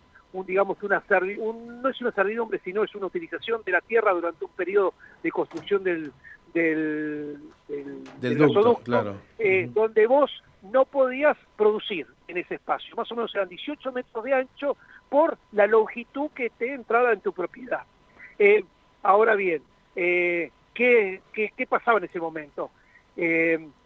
digamos 0.45 0.81
una 0.83 1.01
un, 1.39 1.81
no 1.81 1.87
es 1.87 2.01
una 2.01 2.11
servidumbre 2.11 2.59
sino 2.61 2.83
es 2.83 2.93
una 2.93 3.05
utilización 3.05 3.61
de 3.65 3.71
la 3.71 3.79
tierra 3.79 4.11
durante 4.11 4.43
un 4.43 4.51
periodo 4.51 4.93
de 5.23 5.31
construcción 5.31 5.81
del 5.81 6.11
del, 6.55 7.37
del, 8.21 8.37
ducto, 8.37 8.79
claro. 8.83 9.17
Eh, 9.37 9.69
donde 9.73 10.07
vos 10.07 10.31
no 10.72 10.86
podías 10.86 11.38
producir 11.57 12.07
en 12.27 12.38
ese 12.38 12.55
espacio. 12.55 12.95
Más 12.95 13.12
o 13.12 13.15
menos 13.15 13.34
eran 13.36 13.50
18 13.50 13.91
metros 13.91 14.24
de 14.24 14.34
ancho 14.34 14.77
por 15.10 15.38
la 15.51 15.67
longitud 15.67 16.29
que 16.31 16.50
te 16.50 16.74
entraba 16.74 17.13
en 17.13 17.22
tu 17.22 17.34
propiedad. 17.34 17.84
Eh, 18.38 18.63
ahora 19.03 19.36
bien 19.36 19.62
eh, 19.95 20.51
¿qué, 20.74 21.22
qué, 21.34 21.67
pasaba 21.67 22.00
en 22.00 22.05
ese 22.05 22.19
momento 22.19 22.69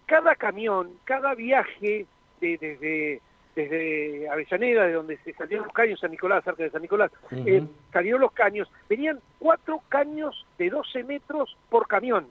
cada 0.08 0.34
camión 0.36 0.90
cada 1.06 1.36
viaje 1.36 2.08
desde 2.42 3.22
desde 3.56 4.30
Avellaneda, 4.30 4.86
de 4.86 4.94
donde 4.94 5.18
se 5.18 5.34
salieron 5.34 5.66
los 5.66 5.74
caños, 5.74 6.00
San 6.00 6.12
Nicolás, 6.12 6.44
cerca 6.44 6.64
de 6.64 6.70
San 6.70 6.82
Nicolás, 6.82 7.12
eh, 7.32 7.64
salieron 7.92 8.22
los 8.22 8.32
caños, 8.32 8.72
venían 8.88 9.20
cuatro 9.38 9.82
caños 9.90 10.46
de 10.58 10.70
12 10.70 11.04
metros 11.04 11.58
por 11.70 11.88
camión. 11.88 12.28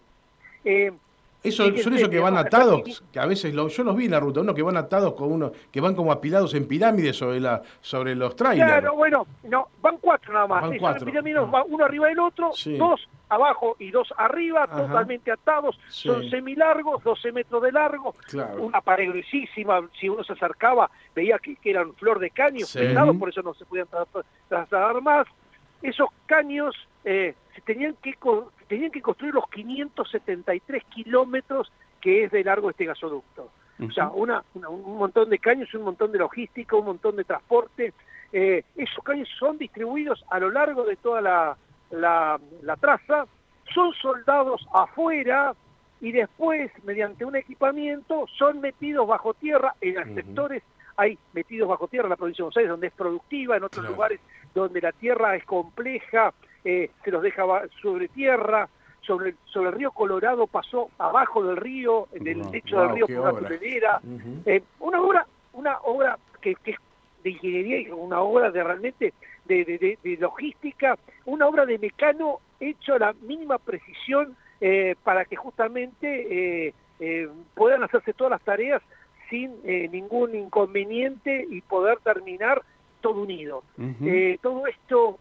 Eso, 1.42 1.64
son 1.76 1.95
esos 1.95 2.09
que 2.09 2.18
van 2.18 2.37
atados, 2.37 3.02
que 3.12 3.21
a 3.21 3.26
veces 3.26 3.52
yo 3.52 3.85
los 3.85 3.97
vi 3.97 4.07
en 4.07 4.11
la 4.11 4.21
ruta, 4.21 4.40
uno 4.40 4.54
que 4.54 4.62
van 4.62 4.76
atados 4.76 5.14
con 5.14 5.30
uno, 5.30 5.52
que 5.71 5.80
van 5.80 5.95
como 5.95 6.11
apilados 6.11 6.52
en 6.54 6.66
pirámides 6.66 7.16
sobre 7.16 7.38
la, 7.38 7.62
sobre 7.80 8.16
los 8.16 8.35
trailers. 8.35 8.68
Claro, 8.68 8.97
bueno, 8.97 9.26
no, 9.45 9.68
van 9.80 9.99
cuatro 9.99 10.33
nada 10.33 10.47
más. 10.49 10.62
Van 10.62 10.78
cuatro. 10.78 11.09
Ah. 11.09 11.64
uno 11.68 11.85
arriba 11.85 12.09
del 12.09 12.18
otro, 12.18 12.50
dos 12.76 13.09
abajo 13.28 13.76
y 13.78 13.90
dos 13.90 14.12
arriba, 14.16 14.66
totalmente 14.66 15.30
atados, 15.30 15.78
son 15.88 16.28
semilargos, 16.30 17.04
12 17.04 17.33
metros 17.33 17.62
de 17.62 17.73
largo, 17.73 18.14
una 18.59 18.80
pared 18.80 19.09
gruesísima, 19.11 19.80
si 20.00 20.09
uno 20.09 20.25
se 20.25 20.33
acercaba 20.33 20.90
veía 21.14 21.38
que, 21.38 21.57
eran 21.64 21.95
flor 21.95 22.18
de 22.18 22.30
caño, 22.30 22.66
pesados, 22.73 23.16
por 23.16 23.28
eso 23.28 23.42
no 23.42 23.54
se 23.54 23.64
podían 23.64 23.88
trasladar 24.49 25.00
más. 25.02 25.26
Esos 25.83 26.09
caños 26.26 26.75
eh, 27.11 27.35
se 27.55 27.62
tenían 27.62 27.97
que 28.03 28.15
tenían 28.69 28.91
que 28.91 29.00
construir 29.00 29.33
los 29.33 29.49
573 29.49 30.85
kilómetros 30.85 31.73
que 32.03 32.25
es 32.25 32.31
de 32.31 32.45
largo 32.45 32.69
este 32.69 32.85
gasoducto. 32.85 33.50
O 33.81 33.91
sea, 33.93 34.11
una, 34.11 34.45
un 34.55 34.99
montón 34.99 35.31
de 35.31 35.38
caños, 35.38 35.73
un 35.73 35.85
montón 35.85 36.12
de 36.12 36.19
logística, 36.19 36.77
un 36.77 36.85
montón 36.85 37.17
de 37.17 37.25
transporte. 37.25 37.95
Eh, 38.31 38.62
esos 38.77 39.03
caños 39.03 39.27
son 39.38 39.57
distribuidos 39.57 40.23
a 40.29 40.38
lo 40.38 40.50
largo 40.50 40.85
de 40.85 40.97
toda 40.97 41.23
la, 41.23 41.57
la, 41.91 42.77
traza, 42.79 43.27
son 43.73 43.95
soldados 43.95 44.67
afuera 44.75 45.55
y 46.03 46.12
después, 46.12 46.71
mediante 46.85 47.25
un 47.25 47.37
equipamiento, 47.37 48.27
son 48.37 48.61
metidos 48.61 49.09
bajo 49.09 49.33
tierra 49.33 49.75
en 49.81 49.95
los 49.95 50.09
sectores 50.15 50.62
hay 50.99 51.17
metidos 51.33 51.69
bajo 51.69 51.87
tierra 51.87 52.07
en 52.07 52.11
la 52.11 52.17
provincia 52.17 52.43
de 52.43 52.47
Buenos 52.47 52.57
Aires, 52.57 52.71
donde 52.71 52.87
es 52.88 52.93
productiva, 52.93 53.57
en 53.57 53.62
otros 53.62 53.88
lugares 53.88 54.21
donde 54.53 54.81
la 54.81 54.91
tierra 54.91 55.37
es 55.37 55.45
compleja, 55.45 56.35
eh, 56.71 56.91
se 57.03 57.11
los 57.11 57.23
deja 57.23 57.45
sobre 57.81 58.09
tierra, 58.09 58.69
sobre, 59.01 59.37
sobre 59.47 59.71
el 59.71 59.77
río 59.77 59.91
Colorado 59.91 60.47
pasó 60.47 60.91
abajo 60.99 61.43
del 61.43 61.57
río, 61.57 62.09
en 62.13 62.27
el 62.27 62.51
lecho 62.51 62.79
del 62.83 62.91
río 62.91 63.07
por 63.07 63.19
una 63.21 63.33
tunelera. 63.33 64.01
Eh, 64.45 64.63
una 64.79 65.01
obra, 65.01 65.27
una 65.55 65.79
obra 65.85 66.19
que, 66.43 66.51
es 66.63 66.77
de 67.25 67.31
ingeniería, 67.31 67.95
una 67.95 68.21
obra 68.21 68.51
de 68.51 68.63
realmente 68.63 69.15
de, 69.47 70.19
logística, 70.21 70.99
una 71.25 71.47
obra 71.47 71.65
de 71.65 71.79
mecano 71.79 72.41
hecho 72.61 72.97
a 72.97 72.99
la 72.99 73.15
mínima 73.23 73.57
precisión 73.57 74.37
eh, 74.61 74.95
para 75.03 75.25
que 75.25 75.37
justamente 75.37 76.75
puedan 77.55 77.83
hacerse 77.83 78.13
todas 78.13 78.33
las 78.33 78.43
tareas 78.43 78.83
sin 79.31 79.55
ningún 79.91 80.35
inconveniente 80.35 81.47
y 81.49 81.63
poder 81.63 81.99
terminar 82.01 82.61
todo 83.01 83.23
unido. 83.23 83.63
todo 84.43 84.67
esto 84.67 85.19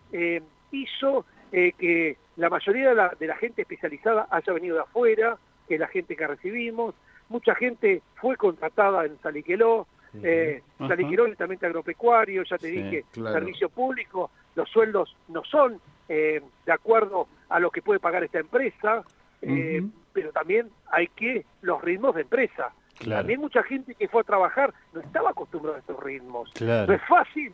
hizo 0.71 1.25
eh, 1.51 1.73
que 1.77 2.17
la 2.37 2.49
mayoría 2.49 2.89
de 3.19 3.27
la, 3.27 3.35
gente 3.35 3.63
especializada 3.63 4.27
haya 4.29 4.53
venido 4.53 4.75
de 4.75 4.83
afuera, 4.83 5.37
que 5.67 5.77
la 5.77 5.87
gente 5.87 6.15
que 6.15 6.27
recibimos, 6.27 6.95
mucha 7.29 7.55
gente 7.55 8.01
fue 8.15 8.37
contratada 8.37 9.05
en 9.05 9.19
Saliqueló, 9.21 9.87
eh, 10.23 10.61
Saliqueló 10.77 11.25
es 11.25 11.31
netamente 11.31 11.65
agropecuario, 11.65 12.43
ya 12.43 12.57
te 12.57 12.67
dije, 12.67 13.05
servicio 13.11 13.69
público, 13.69 14.31
los 14.55 14.69
sueldos 14.69 15.15
no 15.27 15.43
son 15.43 15.81
eh, 16.09 16.41
de 16.65 16.71
acuerdo 16.71 17.27
a 17.49 17.59
lo 17.59 17.71
que 17.71 17.81
puede 17.81 17.99
pagar 17.99 18.23
esta 18.23 18.39
empresa, 18.39 19.03
eh, 19.41 19.83
pero 20.13 20.31
también 20.31 20.69
hay 20.91 21.07
que 21.07 21.45
los 21.61 21.81
ritmos 21.81 22.15
de 22.15 22.21
empresa. 22.21 22.71
También 23.07 23.41
mucha 23.41 23.61
gente 23.61 23.93
que 23.93 24.07
fue 24.07 24.21
a 24.21 24.23
trabajar 24.23 24.73
no 24.93 25.01
estaba 25.01 25.29
acostumbrada 25.29 25.77
a 25.77 25.79
estos 25.81 26.01
ritmos. 26.01 26.51
No 26.61 26.93
es 26.93 27.01
fácil 27.07 27.53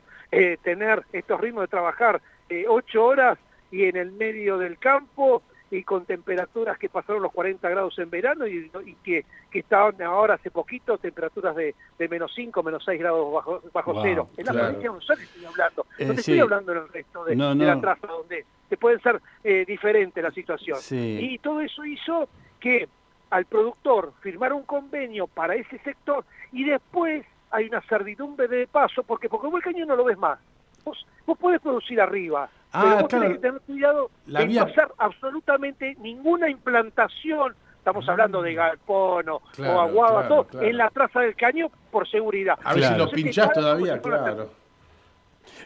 tener 0.64 1.04
estos 1.12 1.40
ritmos 1.40 1.64
de 1.64 1.68
trabajar 1.68 2.22
ocho 2.68 3.06
horas 3.06 3.38
y 3.74 3.86
en 3.86 3.98
el 3.98 4.12
medio 4.12 4.60
del 4.60 4.77
campo 4.77 5.42
y 5.72 5.84
con 5.84 6.06
temperaturas 6.06 6.77
que 6.77 6.89
pasaron 6.89 7.24
los 7.24 7.32
40 7.32 7.68
grados 7.68 7.98
en 7.98 8.12
verano 8.12 8.46
y, 8.46 8.70
que, 9.03 9.25
que, 9.50 9.60
estaban 9.60 10.00
ahora 10.03 10.36
hace 10.36 10.51
poquito 10.51 11.00
temperaturas 11.00 11.56
de, 11.56 11.74
de 11.98 12.08
menos 12.08 12.32
5, 12.36 12.62
menos 12.62 12.84
6 12.86 13.00
grados 13.00 13.34
bajo, 13.34 13.62
bajo 13.74 14.03
cero. 14.03 14.30
En 14.38 14.46
la 14.46 14.51
provincia 14.51 14.84
de 14.84 14.89
Buenos 14.89 15.10
Aires 15.10 15.25
estoy 15.27 15.46
hablando, 15.46 15.86
no 16.00 16.13
te 16.13 16.20
estoy 16.20 16.39
hablando 16.39 16.72
en 16.74 16.77
el 16.77 16.89
resto 16.89 17.25
de, 17.25 17.36
la 17.36 17.82
traza 17.82 18.06
donde 18.06 18.46
te 18.70 18.77
pueden 18.77 19.01
ser 19.01 19.20
eh, 19.44 19.65
diferente 19.65 20.22
la 20.22 20.32
situación. 20.32 20.77
Y 20.92 21.39
todo 21.39 21.60
eso 21.62 21.84
hizo 21.84 22.30
que 22.60 22.88
al 23.32 23.46
productor 23.46 24.13
firmara 24.22 24.53
un 24.53 24.63
convenio 24.63 25.25
para 25.25 25.56
ese 25.56 25.80
sector 25.80 26.24
y 26.51 26.65
después 26.65 27.25
hay 27.50 27.65
una 27.65 27.82
servidumbre 27.88 28.48
de 28.48 28.68
paso, 28.68 29.01
porque 29.01 29.27
porque 29.27 29.48
el 29.48 29.63
cañón 29.63 29.88
no 29.88 29.96
lo 29.96 30.03
ves 30.03 30.20
más. 30.20 30.38
Vos, 30.84 31.03
vos 31.25 31.38
podés 31.38 31.62
producir 31.62 32.00
arriba, 32.00 32.48
Ah, 32.74 33.06
pero 33.08 33.24
vos 33.24 33.34
que 33.34 33.39
tener 33.39 33.62
cuidado 33.62 34.10
de 34.25 34.48
no 34.48 34.62
hacer 34.63 34.88
absolutamente 34.98 35.96
ninguna 36.01 36.50
implantación, 36.50 37.53
estamos 37.77 38.08
hablando 38.10 38.42
de 38.42 38.56
galpón 38.56 39.30
o, 39.30 39.42
todo, 39.58 40.48
en 40.60 40.77
la 40.77 40.89
traza 40.89 41.20
del 41.20 41.36
caño 41.36 41.70
por 41.92 42.10
seguridad. 42.10 42.58
A 42.63 42.74
ver 42.74 42.84
si 42.84 42.96
lo 42.96 43.12
pinchás 43.12 43.53
todavía, 43.53 44.01
claro. 44.01 44.50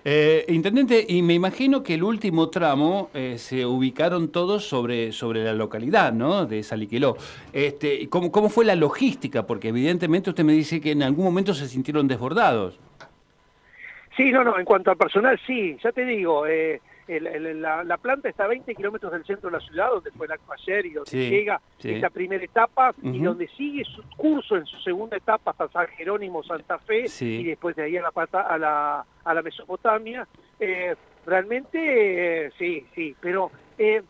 Eh, 0.03 0.45
intendente, 0.49 1.05
y 1.07 1.21
me 1.21 1.33
imagino 1.33 1.83
que 1.83 1.93
el 1.93 2.03
último 2.03 2.49
tramo 2.49 3.09
eh, 3.13 3.37
se 3.37 3.65
ubicaron 3.65 4.31
todos 4.31 4.65
sobre, 4.67 5.11
sobre 5.11 5.43
la 5.43 5.53
localidad, 5.53 6.13
¿no? 6.13 6.45
De 6.45 6.63
Saliqueló. 6.63 7.15
Este, 7.53 8.09
¿cómo, 8.09 8.31
¿Cómo 8.31 8.49
fue 8.49 8.65
la 8.65 8.75
logística? 8.75 9.45
Porque 9.45 9.69
evidentemente 9.69 10.29
usted 10.29 10.43
me 10.43 10.53
dice 10.53 10.81
que 10.81 10.91
en 10.91 11.03
algún 11.03 11.25
momento 11.25 11.53
se 11.53 11.67
sintieron 11.67 12.07
desbordados. 12.07 12.79
Sí, 14.15 14.31
no, 14.31 14.43
no, 14.43 14.57
en 14.57 14.65
cuanto 14.65 14.91
al 14.91 14.97
personal, 14.97 15.39
sí, 15.45 15.77
ya 15.83 15.91
te 15.91 16.03
digo, 16.03 16.47
eh, 16.47 16.81
la, 17.07 17.97
planta 17.97 18.29
está 18.29 18.45
a 18.45 18.47
20 18.47 18.75
kilómetros 18.75 19.11
del 19.11 19.25
centro 19.25 19.49
de 19.49 19.57
la 19.57 19.63
ciudad, 19.65 19.89
donde 19.89 20.11
fue 20.11 20.27
la 20.27 20.37
ayer 20.53 20.85
y 20.85 20.93
donde 20.93 21.29
llega 21.29 21.61
esta 21.81 22.09
primera 22.09 22.43
etapa 22.43 22.93
y 23.01 23.19
donde 23.19 23.47
sigue 23.49 23.83
su 23.85 24.03
curso 24.15 24.55
en 24.57 24.65
su 24.65 24.77
segunda 24.81 25.17
etapa 25.17 25.51
hasta 25.51 25.67
San 25.69 25.87
Jerónimo, 25.87 26.43
Santa 26.43 26.79
Fe 26.79 27.05
y 27.19 27.43
después 27.43 27.75
de 27.75 27.83
ahí 27.83 27.97
a 27.97 28.01
la, 28.01 28.11
a 28.41 28.57
la, 28.57 29.05
a 29.23 29.33
la 29.33 29.41
Mesopotamia. 29.41 30.27
Eh, 30.59 30.95
realmente, 31.25 32.45
eh, 32.47 32.51
sí, 32.57 32.85
sí, 32.95 33.15
pero 33.19 33.51
eh, 33.77 34.01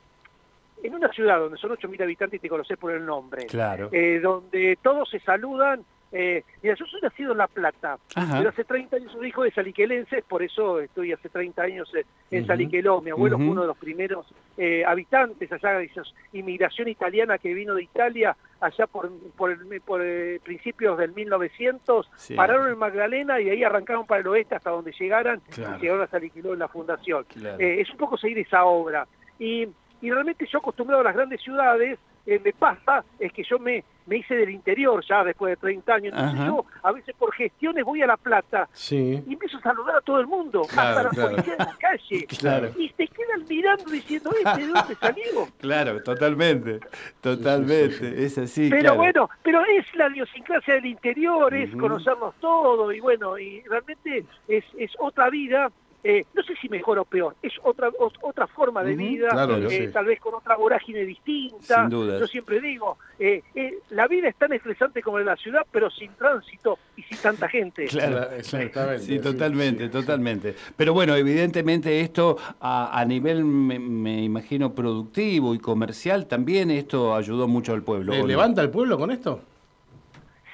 en 0.83 0.93
una 0.93 1.09
ciudad 1.09 1.39
donde 1.39 1.57
son 1.57 1.71
8.000 1.71 2.03
habitantes 2.03 2.37
y 2.37 2.41
te 2.41 2.49
conoces 2.49 2.77
por 2.77 2.91
el 2.91 3.05
nombre, 3.05 3.45
claro. 3.47 3.89
donde 4.21 4.77
todos 4.81 5.09
se 5.09 5.19
saludan, 5.19 5.83
eh, 6.11 6.43
mira, 6.63 6.75
yo 6.75 6.85
soy 6.85 7.01
nacido 7.01 7.33
en 7.33 7.37
La 7.37 7.47
Plata, 7.47 7.97
pero 8.13 8.49
hace 8.49 8.63
30 8.63 8.95
años 8.95 9.11
soy 9.11 9.27
hijo 9.27 9.43
de 9.43 9.51
saliquelenses, 9.51 10.23
por 10.23 10.41
eso 10.41 10.79
estoy 10.79 11.11
hace 11.11 11.29
30 11.29 11.61
años 11.61 11.91
en 12.31 12.47
Saliqueló. 12.47 13.01
Mi 13.01 13.11
abuelo 13.11 13.37
fue 13.37 13.47
uno 13.47 13.61
de 13.61 13.67
los 13.67 13.77
primeros 13.77 14.25
eh, 14.57 14.85
habitantes 14.85 15.51
allá 15.51 15.79
de 15.79 15.85
esa 15.85 16.03
inmigración 16.33 16.87
italiana 16.87 17.37
que 17.37 17.53
vino 17.53 17.73
de 17.75 17.83
Italia 17.83 18.35
allá 18.59 18.87
por, 18.87 19.11
por, 19.35 20.01
eh, 20.01 20.39
principios 20.43 20.97
del 20.97 21.13
1900, 21.13 22.09
pararon 22.35 22.69
en 22.69 22.77
Magdalena 22.77 23.39
y 23.39 23.49
ahí 23.49 23.63
arrancaron 23.63 24.05
para 24.05 24.21
el 24.21 24.27
oeste 24.27 24.55
hasta 24.55 24.71
donde 24.71 24.93
llegaran 24.93 25.41
y 25.55 25.81
llegaron 25.81 26.03
a 26.03 26.07
Saliqueló 26.07 26.53
en 26.53 26.59
la 26.59 26.67
fundación. 26.67 27.25
Eh, 27.59 27.81
es 27.81 27.89
un 27.91 27.97
poco 27.97 28.17
seguir 28.17 28.39
esa 28.39 28.65
obra. 28.65 29.07
Y, 29.39 29.67
y 30.01 30.09
realmente 30.09 30.47
yo 30.51 30.59
acostumbrado 30.59 31.01
a 31.01 31.03
las 31.03 31.15
grandes 31.15 31.41
ciudades, 31.41 31.99
eh, 32.27 32.41
me 32.43 32.51
pasa 32.51 33.05
es 33.19 33.31
que 33.31 33.41
yo 33.41 33.57
me, 33.57 33.85
me 34.05 34.17
hice 34.17 34.35
del 34.35 34.49
interior 34.49 35.01
ya 35.07 35.23
después 35.23 35.51
de 35.51 35.55
30 35.55 35.93
años. 35.93 36.13
Entonces 36.13 36.45
yo 36.45 36.65
a 36.83 36.91
veces 36.91 37.15
por 37.17 37.33
gestiones 37.33 37.85
voy 37.85 38.01
a 38.01 38.07
La 38.07 38.17
Plata 38.17 38.67
y 38.91 39.23
empiezo 39.31 39.57
a 39.57 39.61
saludar 39.61 39.95
a 39.95 40.01
todo 40.01 40.19
el 40.19 40.27
mundo, 40.27 40.63
hasta 40.63 41.03
la 41.03 41.09
policía 41.09 41.55
de 41.55 41.65
la 41.65 41.77
calle. 41.79 42.27
Y 42.77 42.89
te 42.89 43.07
quedan 43.07 43.45
mirando 43.47 43.89
diciendo, 43.89 44.29
¿este 44.43 44.61
de 44.61 44.67
dónde 44.67 44.95
salió? 44.95 45.47
Claro, 45.59 46.03
totalmente, 46.03 46.79
totalmente, 47.21 48.25
es 48.25 48.37
así. 48.37 48.69
Pero 48.69 48.95
bueno, 48.95 49.29
pero 49.43 49.63
es 49.65 49.85
la 49.95 50.09
idiosincrasia 50.09 50.75
del 50.75 50.85
interior, 50.85 51.53
es 51.53 51.73
conocernos 51.75 52.35
todo 52.39 52.91
y 52.91 52.99
bueno, 52.99 53.37
y 53.37 53.61
realmente 53.61 54.25
es, 54.47 54.65
es 54.77 54.91
otra 54.99 55.29
vida 55.29 55.71
eh, 56.09 56.25
no 56.33 56.41
sé 56.41 56.55
si 56.61 56.69
mejor 56.69 56.99
o 56.99 57.03
peor, 57.03 57.35
es 57.43 57.51
otra 57.63 57.89
otra 58.21 58.47
forma 58.47 58.81
de 58.81 58.95
vida, 58.95 59.27
eh, 59.69 59.89
tal 59.91 60.05
vez 60.05 60.21
con 60.21 60.35
otra 60.35 60.55
vorágine 60.55 61.03
distinta. 61.03 61.89
Yo 61.89 62.25
siempre 62.27 62.61
digo, 62.61 62.97
eh, 63.19 63.43
la 63.89 64.07
vida 64.07 64.29
es 64.29 64.37
tan 64.37 64.53
estresante 64.53 65.01
como 65.01 65.19
en 65.19 65.25
la 65.25 65.35
ciudad, 65.35 65.63
pero 65.69 65.89
sin 65.89 66.13
tránsito 66.13 66.79
y 66.95 67.01
sin 67.03 67.17
tanta 67.17 67.49
gente. 67.49 67.87
Claro, 67.97 68.31
exactamente. 68.31 69.03
Sí, 69.03 69.19
totalmente, 69.19 69.89
totalmente. 69.89 70.55
Pero 70.77 70.93
bueno, 70.93 71.13
evidentemente 71.13 71.99
esto 71.99 72.37
a, 72.61 73.03
nivel, 73.05 73.43
me, 73.43 74.23
imagino, 74.23 74.73
productivo 74.73 75.53
y 75.55 75.59
comercial, 75.59 76.27
también 76.27 76.71
esto 76.71 77.15
ayudó 77.15 77.49
mucho 77.49 77.73
al 77.73 77.81
pueblo. 77.81 78.25
¿Levanta 78.25 78.61
el 78.61 78.69
pueblo 78.69 78.97
con 78.97 79.11
esto? 79.11 79.41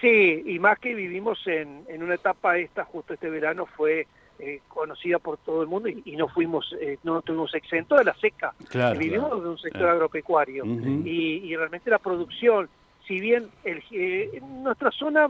Sí, 0.01 0.43
y 0.47 0.57
más 0.57 0.79
que 0.79 0.95
vivimos 0.95 1.45
en, 1.45 1.83
en 1.89 2.01
una 2.01 2.15
etapa 2.15 2.57
esta, 2.57 2.85
justo 2.85 3.13
este 3.13 3.29
verano, 3.29 3.67
fue 3.67 4.07
eh, 4.45 4.59
conocida 4.67 5.19
por 5.19 5.37
todo 5.37 5.61
el 5.61 5.69
mundo 5.69 5.87
y, 5.87 6.17
no 6.17 6.27
fuimos, 6.27 6.75
eh, 6.81 6.97
no 7.03 7.19
estuvimos 7.19 7.55
exentos 7.55 7.97
de 7.97 8.03
la 8.03 8.13
seca. 8.15 8.53
Vivimos 8.97 9.41
de 9.41 9.49
un 9.49 9.57
sector 9.57 9.87
agropecuario 9.87 10.65
y, 10.65 11.55
realmente 11.55 11.89
la 11.89 11.99
producción, 11.99 12.67
si 13.07 13.21
bien 13.21 13.47
el, 13.63 13.81
eh, 13.91 14.41
nuestra 14.61 14.91
zona 14.91 15.29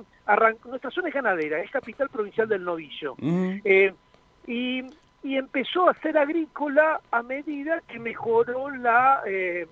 nuestra 0.65 0.89
zona 0.89 1.09
es 1.09 1.13
ganadera, 1.13 1.61
es 1.61 1.69
capital 1.69 2.09
provincial 2.09 2.47
del 2.47 2.63
novillo. 2.63 3.15
y, 4.47 4.83
empezó 5.23 5.87
a 5.87 5.93
ser 6.01 6.17
agrícola 6.17 6.99
a 7.11 7.21
medida 7.21 7.81
que 7.87 7.99
mejoró 7.99 8.71
la 8.71 9.21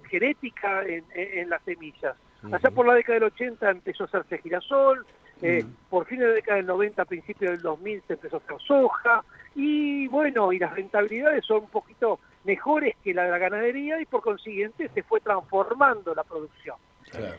genética 0.07 0.83
en, 0.85 1.49
las 1.49 1.63
semillas. 1.63 2.15
Allá 2.43 2.69
por 2.69 2.85
la 2.85 2.93
década 2.93 3.15
del 3.15 3.31
80 3.31 3.71
empezó 3.71 4.03
a 4.03 4.07
hacerse 4.07 4.37
girasol, 4.37 5.03
eh, 5.41 5.65
por 5.89 6.05
fin 6.05 6.19
de 6.19 6.27
la 6.27 6.33
década 6.33 6.57
del 6.57 6.67
90, 6.67 7.01
a 7.01 7.05
principios 7.05 7.51
del 7.51 7.61
2000 7.61 8.03
se 8.07 8.13
empezó 8.13 8.37
a 8.37 8.39
hacer 8.39 8.55
soja. 8.65 9.23
Y 9.55 10.07
bueno, 10.07 10.53
y 10.53 10.59
las 10.59 10.73
rentabilidades 10.73 11.45
son 11.45 11.63
un 11.63 11.69
poquito 11.69 12.19
mejores 12.43 12.95
que 13.03 13.13
la 13.13 13.23
de 13.23 13.31
la 13.31 13.37
ganadería 13.37 13.99
y 14.01 14.05
por 14.05 14.21
consiguiente 14.21 14.89
se 14.93 15.03
fue 15.03 15.19
transformando 15.19 16.13
la 16.15 16.23
producción. 16.23 16.75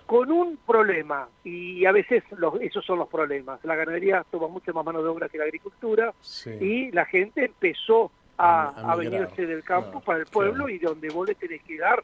Con 0.04 0.30
un 0.30 0.58
problema, 0.58 1.28
y 1.44 1.86
a 1.86 1.92
veces 1.92 2.22
los, 2.36 2.60
esos 2.60 2.84
son 2.84 2.98
los 2.98 3.08
problemas. 3.08 3.64
La 3.64 3.74
ganadería 3.74 4.22
toma 4.30 4.48
mucha 4.48 4.70
más 4.72 4.84
mano 4.84 5.02
de 5.02 5.08
obra 5.08 5.30
que 5.30 5.38
la 5.38 5.44
agricultura 5.44 6.12
y 6.60 6.90
la 6.90 7.06
gente 7.06 7.46
empezó 7.46 8.10
a, 8.36 8.94
venirse 8.96 9.46
del 9.46 9.62
campo 9.62 10.00
para 10.00 10.18
el 10.18 10.26
pueblo 10.26 10.68
y 10.68 10.78
donde 10.78 11.08
vos 11.08 11.26
le 11.26 11.34
tenés 11.34 11.62
que 11.62 11.78
dar 11.78 12.02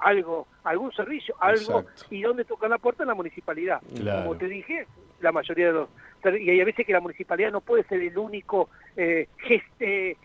algo, 0.00 0.46
algún 0.64 0.92
servicio, 0.92 1.34
algo, 1.40 1.84
y 2.10 2.22
donde 2.22 2.44
toca 2.44 2.68
la 2.68 2.78
puerta 2.78 3.02
en 3.02 3.08
la 3.08 3.14
municipalidad. 3.14 3.80
Como 3.92 4.36
te 4.36 4.48
dije, 4.48 4.86
la 5.20 5.32
mayoría 5.32 5.66
de 5.66 5.72
los... 5.72 5.88
Y 6.40 6.50
hay 6.50 6.64
veces 6.64 6.86
que 6.86 6.92
la 6.92 7.00
municipalidad 7.00 7.52
no 7.52 7.60
puede 7.60 7.84
ser 7.84 8.00
el 8.00 8.16
único 8.16 8.70
eh, 8.96 9.28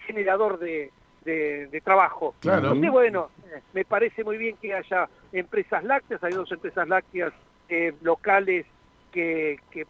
generador 0.06 0.60
de, 0.60 0.92
de, 1.26 1.82
trabajo. 1.84 2.36
Claro. 2.40 2.74
bueno, 2.76 3.30
me 3.74 3.86
parece 3.86 4.24
muy 4.24 4.38
bien 4.38 4.56
que 4.58 4.74
haya 4.74 5.10
empresas 5.32 5.84
lácteas, 5.84 6.24
hay 6.24 6.34
dos 6.34 6.52
empresas 6.52 6.88
lácteas 6.88 7.34
eh, 7.68 7.94
locales 8.02 8.66
que, 9.12 9.60
que, 9.72 9.86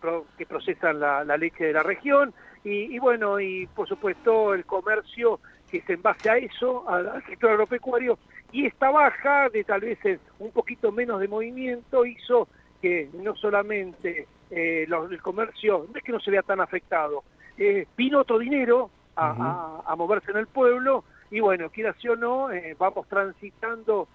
procesan 0.45 0.99
la, 0.99 1.37
leche 1.37 1.65
de 1.65 1.73
la 1.73 1.83
región, 1.83 2.33
y, 2.63 2.95
y, 2.95 2.99
bueno, 2.99 3.39
y 3.39 3.67
por 3.67 3.87
supuesto 3.87 4.53
el 4.53 4.65
comercio 4.65 5.39
que 5.69 5.77
es 5.77 5.89
en 5.89 6.01
base 6.01 6.29
a 6.29 6.37
eso, 6.37 6.89
al, 6.89 7.23
sector 7.25 7.51
agropecuario, 7.51 8.17
y 8.51 8.65
esta 8.65 8.89
baja 8.89 9.49
de 9.49 9.63
tal 9.63 9.81
vez 9.81 9.99
un 10.39 10.51
poquito 10.51 10.91
menos 10.91 11.19
de 11.19 11.27
movimiento 11.27 12.05
hizo 12.05 12.47
que 12.81 13.09
no 13.13 13.35
solamente 13.35 14.27
eh, 14.49 14.87
el 14.89 15.21
comercio, 15.21 15.85
no 15.91 15.97
es 15.97 16.03
que 16.03 16.11
no 16.11 16.19
se 16.19 16.31
vea 16.31 16.41
tan 16.41 16.59
afectado, 16.59 17.23
eh, 17.57 17.85
vino 17.95 18.21
otro 18.21 18.39
dinero 18.39 18.89
a, 19.15 19.93
moverse 19.97 20.31
en 20.31 20.37
el 20.37 20.47
pueblo 20.47 21.03
y 21.29 21.41
bueno, 21.41 21.69
quiera 21.69 21.93
sí 22.01 22.07
o 22.07 22.15
no, 22.15 22.51
eh, 22.51 22.75
vamos 22.79 23.05
transitando, 23.07 24.07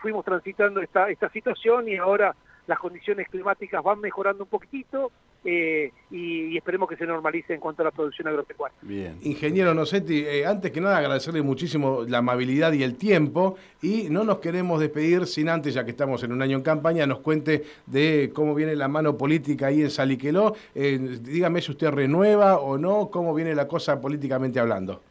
fuimos 0.00 0.24
transitando 0.24 0.80
esta, 0.80 1.10
esta 1.10 1.28
situación 1.30 1.88
y 1.88 1.96
ahora 1.96 2.34
las 2.68 2.78
condiciones 2.78 3.28
climáticas 3.28 3.82
van 3.82 4.00
mejorando 4.00 4.44
un 4.44 4.50
poquitito 4.50 5.10
eh, 5.44 5.92
y, 6.10 6.56
esperemos 6.56 6.88
que 6.88 6.96
se 6.96 7.06
normalice 7.06 7.54
en 7.54 7.60
cuanto 7.60 7.82
a 7.82 7.86
la 7.86 7.90
producción 7.92 8.26
agropecuaria. 8.26 8.76
Bien. 8.82 9.18
Ingeniero 9.22 9.72
Nocetti, 9.72 10.24
eh, 10.26 10.44
antes 10.44 10.72
que 10.72 10.80
nada 10.80 10.98
agradecerle 10.98 11.42
muchísimo 11.42 12.02
la 12.06 12.18
amabilidad 12.18 12.72
y 12.72 12.82
el 12.82 12.96
tiempo 12.96 13.56
y 13.80 14.08
no 14.10 14.24
nos 14.24 14.38
queremos 14.38 14.80
despedir 14.80 15.26
sin 15.26 15.48
antes, 15.48 15.74
ya 15.74 15.84
que 15.84 15.92
estamos 15.92 16.22
en 16.24 16.32
un 16.32 16.42
año 16.42 16.56
en 16.56 16.64
campaña, 16.64 17.06
nos 17.06 17.20
cuente 17.20 17.64
de 17.86 18.32
cómo 18.34 18.54
viene 18.54 18.74
la 18.74 18.88
mano 18.88 19.16
política 19.16 19.68
ahí 19.68 19.82
en 19.82 19.90
Saliqueló. 19.90 20.54
Eh, 20.74 20.98
dígame 21.22 21.60
si 21.60 21.70
usted 21.70 21.90
renueva 21.90 22.58
o 22.58 22.76
no, 22.76 23.08
cómo 23.08 23.32
viene 23.32 23.54
la 23.54 23.68
cosa 23.68 24.00
políticamente 24.00 24.58
hablando. 24.58 25.02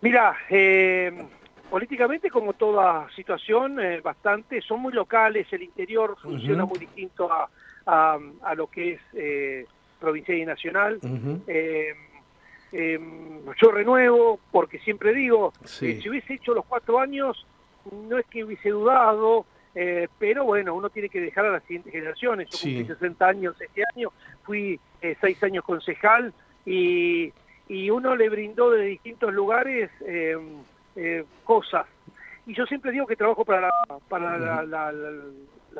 Mira, 0.00 0.36
políticamente 1.70 2.28
como 2.28 2.54
toda 2.54 3.08
situación, 3.14 3.78
bastante, 4.02 4.60
son 4.62 4.80
muy 4.80 4.92
locales, 4.92 5.46
el 5.52 5.62
interior 5.62 6.16
funciona 6.20 6.64
muy 6.64 6.80
distinto 6.80 7.32
a 7.32 7.48
a, 7.86 8.18
lo 8.56 8.66
que 8.68 8.92
es 8.92 9.00
eh, 9.14 9.66
provincial 10.00 10.38
y 10.38 10.44
nacional. 10.44 10.98
Eh, 11.46 12.98
yo 13.60 13.70
renuevo 13.70 14.40
porque 14.50 14.78
siempre 14.78 15.12
digo, 15.12 15.52
eh, 15.82 16.00
si 16.00 16.08
hubiese 16.08 16.34
hecho 16.34 16.54
los 16.54 16.64
cuatro 16.64 16.98
años, 16.98 17.46
no 18.08 18.18
es 18.18 18.26
que 18.26 18.44
hubiese 18.44 18.70
dudado, 18.70 19.44
pero 20.18 20.44
bueno, 20.44 20.74
uno 20.74 20.88
tiene 20.90 21.08
que 21.08 21.20
dejar 21.20 21.46
a 21.46 21.52
las 21.52 21.62
siguientes 21.64 21.92
generaciones. 21.92 22.48
Yo 22.50 22.58
cumplí 22.58 22.86
60 22.86 23.26
años 23.26 23.60
este 23.60 23.82
año, 23.94 24.10
fui 24.44 24.80
seis 25.20 25.42
años 25.42 25.64
concejal 25.64 26.32
y, 26.64 27.32
y 27.68 27.90
uno 27.90 28.16
le 28.16 28.28
brindó 28.28 28.70
de 28.70 28.84
distintos 28.84 29.34
lugares 29.34 29.90
em, 30.06 30.62
cosas. 31.44 31.86
Y 32.46 32.54
yo 32.54 32.66
siempre 32.66 32.90
digo 32.90 33.06
que 33.06 33.16
trabajo 33.16 33.44
para 33.44 33.60
la, 33.62 33.70
para 34.08 34.38
la, 34.38 34.62
la, 34.62 34.92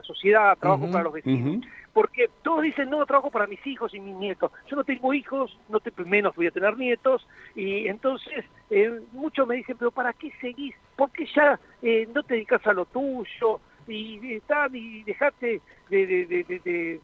sociedad, 0.01 0.57
trabajo 0.57 0.91
para 0.91 1.05
los 1.05 1.13
vecinos 1.13 1.67
porque 1.93 2.31
todos 2.43 2.63
dicen, 2.63 2.89
no, 2.89 3.05
trabajo 3.05 3.31
para 3.31 3.47
mis 3.47 3.65
hijos 3.67 3.95
y 3.95 4.01
mis 4.01 4.15
nietos. 4.17 4.51
Yo 4.69 4.77
no 4.77 4.85
tengo 4.85 5.13
hijos, 5.13 5.57
no 5.69 5.81
te, 5.81 5.93
menos 6.05 6.35
voy 6.35 6.47
a 6.47 6.51
tener 6.51 6.77
nietos, 6.77 7.27
y 7.55 7.87
entonces 7.87 8.45
eh, 8.71 9.01
muchos 9.13 9.47
me 9.47 9.57
dicen, 9.57 9.77
pero 9.79 9.91
¿para 9.91 10.13
qué 10.13 10.33
seguís? 10.41 10.75
¿Por 10.97 11.11
qué 11.11 11.27
ya 11.35 11.61
eh, 11.83 12.09
no 12.15 12.23
te 12.23 12.35
dedicas 12.35 12.67
a 12.67 12.73
lo 12.73 12.87
tuyo? 12.87 13.61
Y, 13.89 14.21
y 14.73 15.03
dejate 15.03 15.61
de, 15.91 16.07
de, 16.07 16.27
de, 16.45 17.01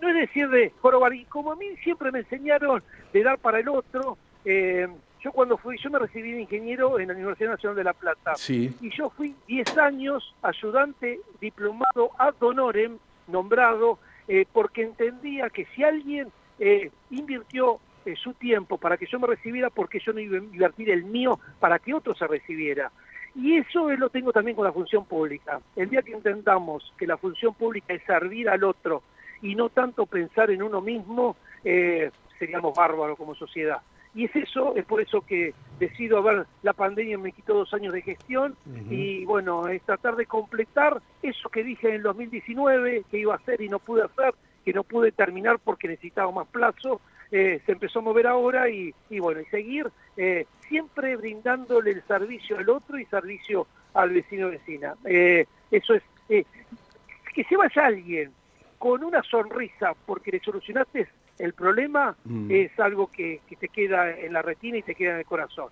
no, 0.00 0.08
es 0.08 0.14
decir 0.14 0.48
de 0.50 0.72
jorobar, 0.80 1.14
y 1.14 1.24
como 1.24 1.52
a 1.52 1.56
mí 1.56 1.66
siempre 1.82 2.12
me 2.12 2.20
enseñaron 2.20 2.82
de 3.12 3.22
dar 3.22 3.38
para 3.38 3.58
el 3.58 3.68
otro, 3.68 4.18
eh, 4.44 4.86
yo 5.22 5.32
cuando 5.32 5.56
fui, 5.58 5.76
yo 5.78 5.90
me 5.90 5.98
recibí 5.98 6.32
de 6.32 6.42
ingeniero 6.42 6.98
en 6.98 7.08
la 7.08 7.14
Universidad 7.14 7.50
Nacional 7.50 7.76
de 7.76 7.84
La 7.84 7.92
Plata, 7.92 8.34
sí. 8.36 8.74
y 8.80 8.90
yo 8.90 9.10
fui 9.10 9.34
10 9.46 9.76
años 9.78 10.34
ayudante 10.42 11.20
diplomado 11.40 12.10
ad 12.18 12.34
honorem 12.40 12.98
nombrado 13.28 13.98
eh, 14.28 14.46
porque 14.52 14.82
entendía 14.82 15.50
que 15.50 15.66
si 15.74 15.84
alguien 15.84 16.28
eh, 16.58 16.90
invirtió 17.10 17.80
eh, 18.04 18.14
su 18.16 18.32
tiempo 18.34 18.78
para 18.78 18.96
que 18.96 19.06
yo 19.06 19.18
me 19.18 19.26
recibiera, 19.26 19.70
porque 19.70 20.00
yo 20.00 20.12
no 20.12 20.20
iba 20.20 20.38
a 20.38 20.40
invertir 20.40 20.90
el 20.90 21.04
mío 21.04 21.38
para 21.58 21.78
que 21.78 21.92
otro 21.94 22.14
se 22.14 22.26
recibiera. 22.26 22.90
Y 23.34 23.58
eso 23.58 23.88
lo 23.90 24.08
tengo 24.08 24.32
también 24.32 24.56
con 24.56 24.64
la 24.64 24.72
función 24.72 25.04
pública. 25.04 25.60
El 25.76 25.90
día 25.90 26.02
que 26.02 26.12
entendamos 26.12 26.92
que 26.98 27.06
la 27.06 27.16
función 27.16 27.54
pública 27.54 27.94
es 27.94 28.02
servir 28.04 28.48
al 28.48 28.64
otro 28.64 29.02
y 29.42 29.54
no 29.54 29.68
tanto 29.68 30.06
pensar 30.06 30.50
en 30.50 30.62
uno 30.62 30.80
mismo, 30.80 31.36
seríamos 31.62 32.74
bárbaros 32.74 33.16
como 33.16 33.36
sociedad. 33.36 33.80
Y 34.14 34.24
es 34.24 34.34
eso, 34.34 34.74
es 34.74 34.84
por 34.84 35.00
eso 35.00 35.20
que 35.20 35.54
decido 35.78 36.22
ver 36.22 36.46
la 36.62 36.72
pandemia 36.72 37.16
me 37.16 37.32
quitó 37.32 37.54
dos 37.54 37.72
años 37.72 37.92
de 37.92 38.02
gestión 38.02 38.56
y 38.90 39.24
bueno, 39.24 39.68
es 39.68 39.82
tratar 39.82 40.16
de 40.16 40.26
completar 40.26 41.00
eso 41.22 41.48
que 41.48 41.62
dije 41.62 41.88
en 41.88 41.94
el 41.94 42.02
2019 42.02 43.04
que 43.10 43.18
iba 43.18 43.34
a 43.34 43.36
hacer 43.36 43.60
y 43.60 43.68
no 43.68 43.78
pude 43.78 44.02
hacer, 44.02 44.34
que 44.64 44.72
no 44.72 44.82
pude 44.82 45.12
terminar 45.12 45.58
porque 45.62 45.88
necesitaba 45.88 46.30
más 46.32 46.48
plazo, 46.48 47.00
eh, 47.30 47.60
se 47.64 47.72
empezó 47.72 48.00
a 48.00 48.02
mover 48.02 48.26
ahora 48.26 48.68
y, 48.68 48.92
bueno, 49.20 49.40
y 49.40 49.44
seguir 49.46 49.88
eh, 50.16 50.46
siempre 50.68 51.16
brindándole 51.16 51.92
el 51.92 52.02
servicio 52.02 52.58
al 52.58 52.68
otro 52.68 52.98
y 52.98 53.04
servicio 53.06 53.68
al 53.94 54.10
vecino 54.10 54.50
vecina. 54.50 54.94
Eh, 55.04 55.46
eso 55.70 55.94
es, 55.94 56.02
que 56.28 57.44
se 57.44 57.56
vaya 57.56 57.86
alguien 57.86 58.32
con 58.78 59.04
una 59.04 59.22
sonrisa 59.22 59.94
porque 60.06 60.32
le 60.32 60.40
solucionaste 60.40 61.08
el 61.40 61.54
problema 61.54 62.16
mm. 62.24 62.50
es 62.50 62.78
algo 62.78 63.10
que, 63.10 63.40
te 63.58 63.68
queda 63.68 64.10
en 64.10 64.32
la 64.32 64.42
retina 64.42 64.78
y 64.78 64.82
te 64.82 64.94
queda 64.94 65.12
en 65.12 65.18
el 65.18 65.24
corazón. 65.24 65.68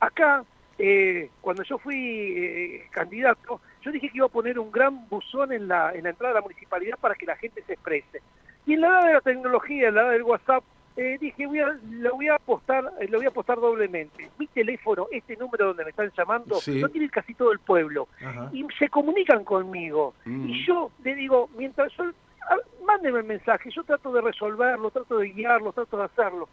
Acá, 0.00 0.44
eh, 0.78 1.30
cuando 1.40 1.62
yo 1.62 1.78
fui 1.78 1.96
eh, 1.96 2.88
candidato, 2.90 3.60
yo 3.82 3.92
dije 3.92 4.10
que 4.10 4.18
iba 4.18 4.26
a 4.26 4.30
poner 4.30 4.58
un 4.58 4.72
gran 4.72 5.08
buzón 5.08 5.52
en 5.52 5.68
la, 5.68 5.92
en 5.92 6.04
la 6.04 6.10
entrada 6.10 6.34
de 6.34 6.40
la 6.40 6.42
municipalidad 6.42 6.98
para 6.98 7.14
que 7.14 7.26
la 7.26 7.36
gente 7.36 7.62
se 7.62 7.74
exprese. 7.74 8.22
Y 8.66 8.74
en 8.74 8.80
la 8.80 8.88
edad 8.88 9.06
de 9.06 9.12
la 9.14 9.20
tecnología, 9.20 9.88
en 9.88 9.94
la 9.94 10.02
edad 10.02 10.12
del 10.12 10.22
WhatsApp, 10.22 10.64
eh, 10.96 11.18
dije, 11.20 11.46
voy 11.46 11.58
a, 11.58 11.76
lo 11.90 12.14
voy 12.14 12.28
a 12.28 12.36
apostar, 12.36 12.84
lo 13.08 13.18
voy 13.18 13.26
a 13.26 13.30
apostar 13.30 13.58
doblemente. 13.58 14.30
Mi 14.38 14.46
teléfono, 14.46 15.08
este 15.10 15.36
número 15.36 15.66
donde 15.66 15.84
me 15.84 15.90
están 15.90 16.10
llamando, 16.16 16.58
lo 16.66 16.88
tiene 16.88 17.08
casi 17.10 17.34
todo 17.34 17.52
el 17.52 17.58
pueblo. 17.58 18.08
Y 18.52 18.64
se 18.78 18.88
comunican 18.88 19.44
conmigo. 19.44 20.14
Mm. 20.24 20.48
Y 20.48 20.66
yo 20.66 20.92
le 21.02 21.14
digo, 21.16 21.50
mientras 21.56 21.92
yo 21.96 22.04
mándeme 22.94 23.18
el 23.18 23.24
mensaje, 23.24 23.70
yo 23.70 23.82
trato 23.82 24.12
de 24.12 24.20
resolverlo, 24.20 24.90
trato 24.90 25.18
de 25.18 25.28
guiarlo, 25.30 25.72
trato 25.72 25.96
de 25.96 26.04
hacerlo. 26.04 26.48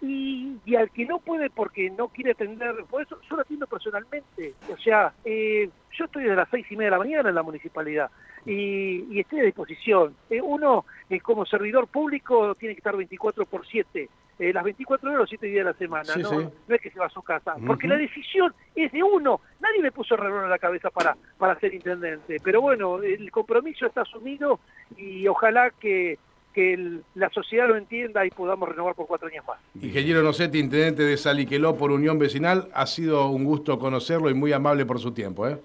y, 0.00 0.76
al 0.76 0.90
que 0.90 1.06
no 1.06 1.18
puede 1.18 1.48
porque 1.50 1.88
no 1.90 2.08
quiere 2.08 2.32
atender, 2.32 2.84
por 2.90 3.02
eso 3.02 3.18
yo 3.28 3.36
lo 3.36 3.42
atiendo 3.42 3.66
personalmente. 3.66 4.54
O 4.70 4.76
sea, 4.76 5.14
eh, 5.24 5.70
yo 5.92 6.04
estoy 6.04 6.24
desde 6.24 6.36
las 6.36 6.48
seis 6.50 6.66
y 6.70 6.76
media 6.76 6.90
de 6.90 6.98
la 6.98 6.98
mañana 6.98 7.28
en 7.28 7.34
la 7.34 7.42
municipalidad 7.42 8.10
y, 8.44 9.18
estoy 9.18 9.40
a 9.40 9.44
disposición. 9.44 10.14
Eh, 10.30 10.40
uno, 10.42 10.84
eh, 11.08 11.20
como 11.20 11.46
servidor 11.46 11.86
público, 11.88 12.54
tiene 12.54 12.74
que 12.74 12.80
estar 12.80 12.96
24 12.96 13.46
por 13.46 13.66
7, 13.66 14.08
las 14.38 14.64
24 14.64 15.08
horas, 15.08 15.20
los 15.20 15.28
7 15.28 15.46
días 15.46 15.64
de 15.64 15.72
la 15.72 15.78
semana. 15.78 16.16
¿no? 16.16 16.52
no 16.66 16.74
es 16.74 16.80
que 16.80 16.90
se 16.90 16.98
va 16.98 17.06
a 17.06 17.10
su 17.10 17.22
casa, 17.22 17.54
porque 17.66 17.88
la 17.88 17.96
decisión 17.96 18.54
es 18.74 18.92
de 18.92 19.02
uno. 19.02 19.40
Nadie 19.60 19.82
me 19.82 19.92
puso 19.92 20.16
reloj 20.16 20.44
en 20.44 20.50
la 20.50 20.58
cabeza 20.58 20.90
para, 20.90 21.16
para 21.38 21.58
ser 21.60 21.74
intendente. 21.74 22.38
Pero 22.42 22.60
bueno, 22.60 23.02
el 23.02 23.30
compromiso 23.30 23.86
está 23.86 24.02
asumido 24.02 24.60
y 24.96 25.26
ojalá 25.28 25.70
que 25.70 26.18
que 26.54 27.00
la 27.16 27.28
sociedad 27.30 27.66
lo 27.66 27.76
entienda 27.76 28.24
y 28.24 28.30
podamos 28.30 28.68
renovar 28.68 28.94
por 28.94 29.06
cuatro 29.08 29.28
años 29.28 29.44
más. 29.46 29.58
Ingeniero 29.82 30.22
Nocetti, 30.22 30.60
intendente 30.60 31.02
de 31.02 31.16
Saliqueló 31.16 31.76
por 31.76 31.90
Unión 31.90 32.18
Vecinal, 32.18 32.68
ha 32.72 32.86
sido 32.86 33.28
un 33.28 33.44
gusto 33.44 33.78
conocerlo 33.78 34.30
y 34.30 34.34
muy 34.34 34.52
amable 34.52 34.86
por 34.86 35.00
su 35.00 35.12
tiempo. 35.12 35.48
¿eh? 35.48 35.58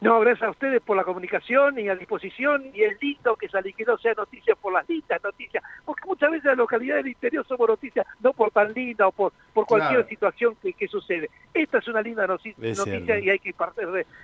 No, 0.00 0.18
gracias 0.20 0.48
a 0.48 0.50
ustedes 0.50 0.80
por 0.80 0.96
la 0.96 1.04
comunicación 1.04 1.78
y 1.78 1.88
a 1.88 1.94
disposición, 1.94 2.70
y 2.72 2.82
es 2.82 3.00
lindo 3.02 3.36
que 3.36 3.48
Saliqueló 3.48 3.98
sea 3.98 4.14
noticia 4.14 4.54
por 4.54 4.72
las 4.72 4.88
lindas 4.88 5.22
noticias, 5.22 5.62
porque 5.84 6.06
muchas 6.06 6.30
veces 6.30 6.46
la 6.46 6.54
localidad 6.54 6.96
del 6.96 7.08
interior 7.08 7.46
somos 7.46 7.68
noticias 7.68 8.06
no 8.20 8.32
por 8.32 8.50
tan 8.50 8.72
linda 8.72 9.08
o 9.08 9.12
por, 9.12 9.32
por 9.52 9.66
cualquier 9.66 10.08
situación 10.08 10.56
que, 10.62 10.88
sucede. 10.88 11.28
Esta 11.52 11.78
es 11.78 11.88
una 11.88 12.00
linda 12.00 12.26
noticia, 12.26 13.18
y 13.18 13.28
hay 13.28 13.38
que, 13.38 13.54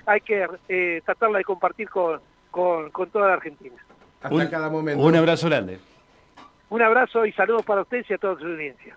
hay 0.07 0.21
que 0.23 0.49
eh, 0.69 1.03
tratarla 1.05 1.39
de 1.39 1.45
compartir 1.45 1.91
con, 1.91 2.21
con, 2.51 2.91
con 2.91 3.11
toda 3.11 3.29
la 3.29 3.35
Argentina 3.35 3.77
hasta 4.27 4.51
cada 4.51 4.71
momento. 4.71 5.03
Un 5.03 5.17
abrazo 5.17 5.49
grande. 5.49 5.79
Un 6.69 6.83
abrazo 6.83 7.25
y 7.27 7.33
saludos 7.33 7.65
para 7.65 7.83
ustedes 7.83 8.11
y 8.11 8.15
a 8.15 8.19
toda 8.19 8.39
su 8.39 8.47
audiencia. 8.47 8.97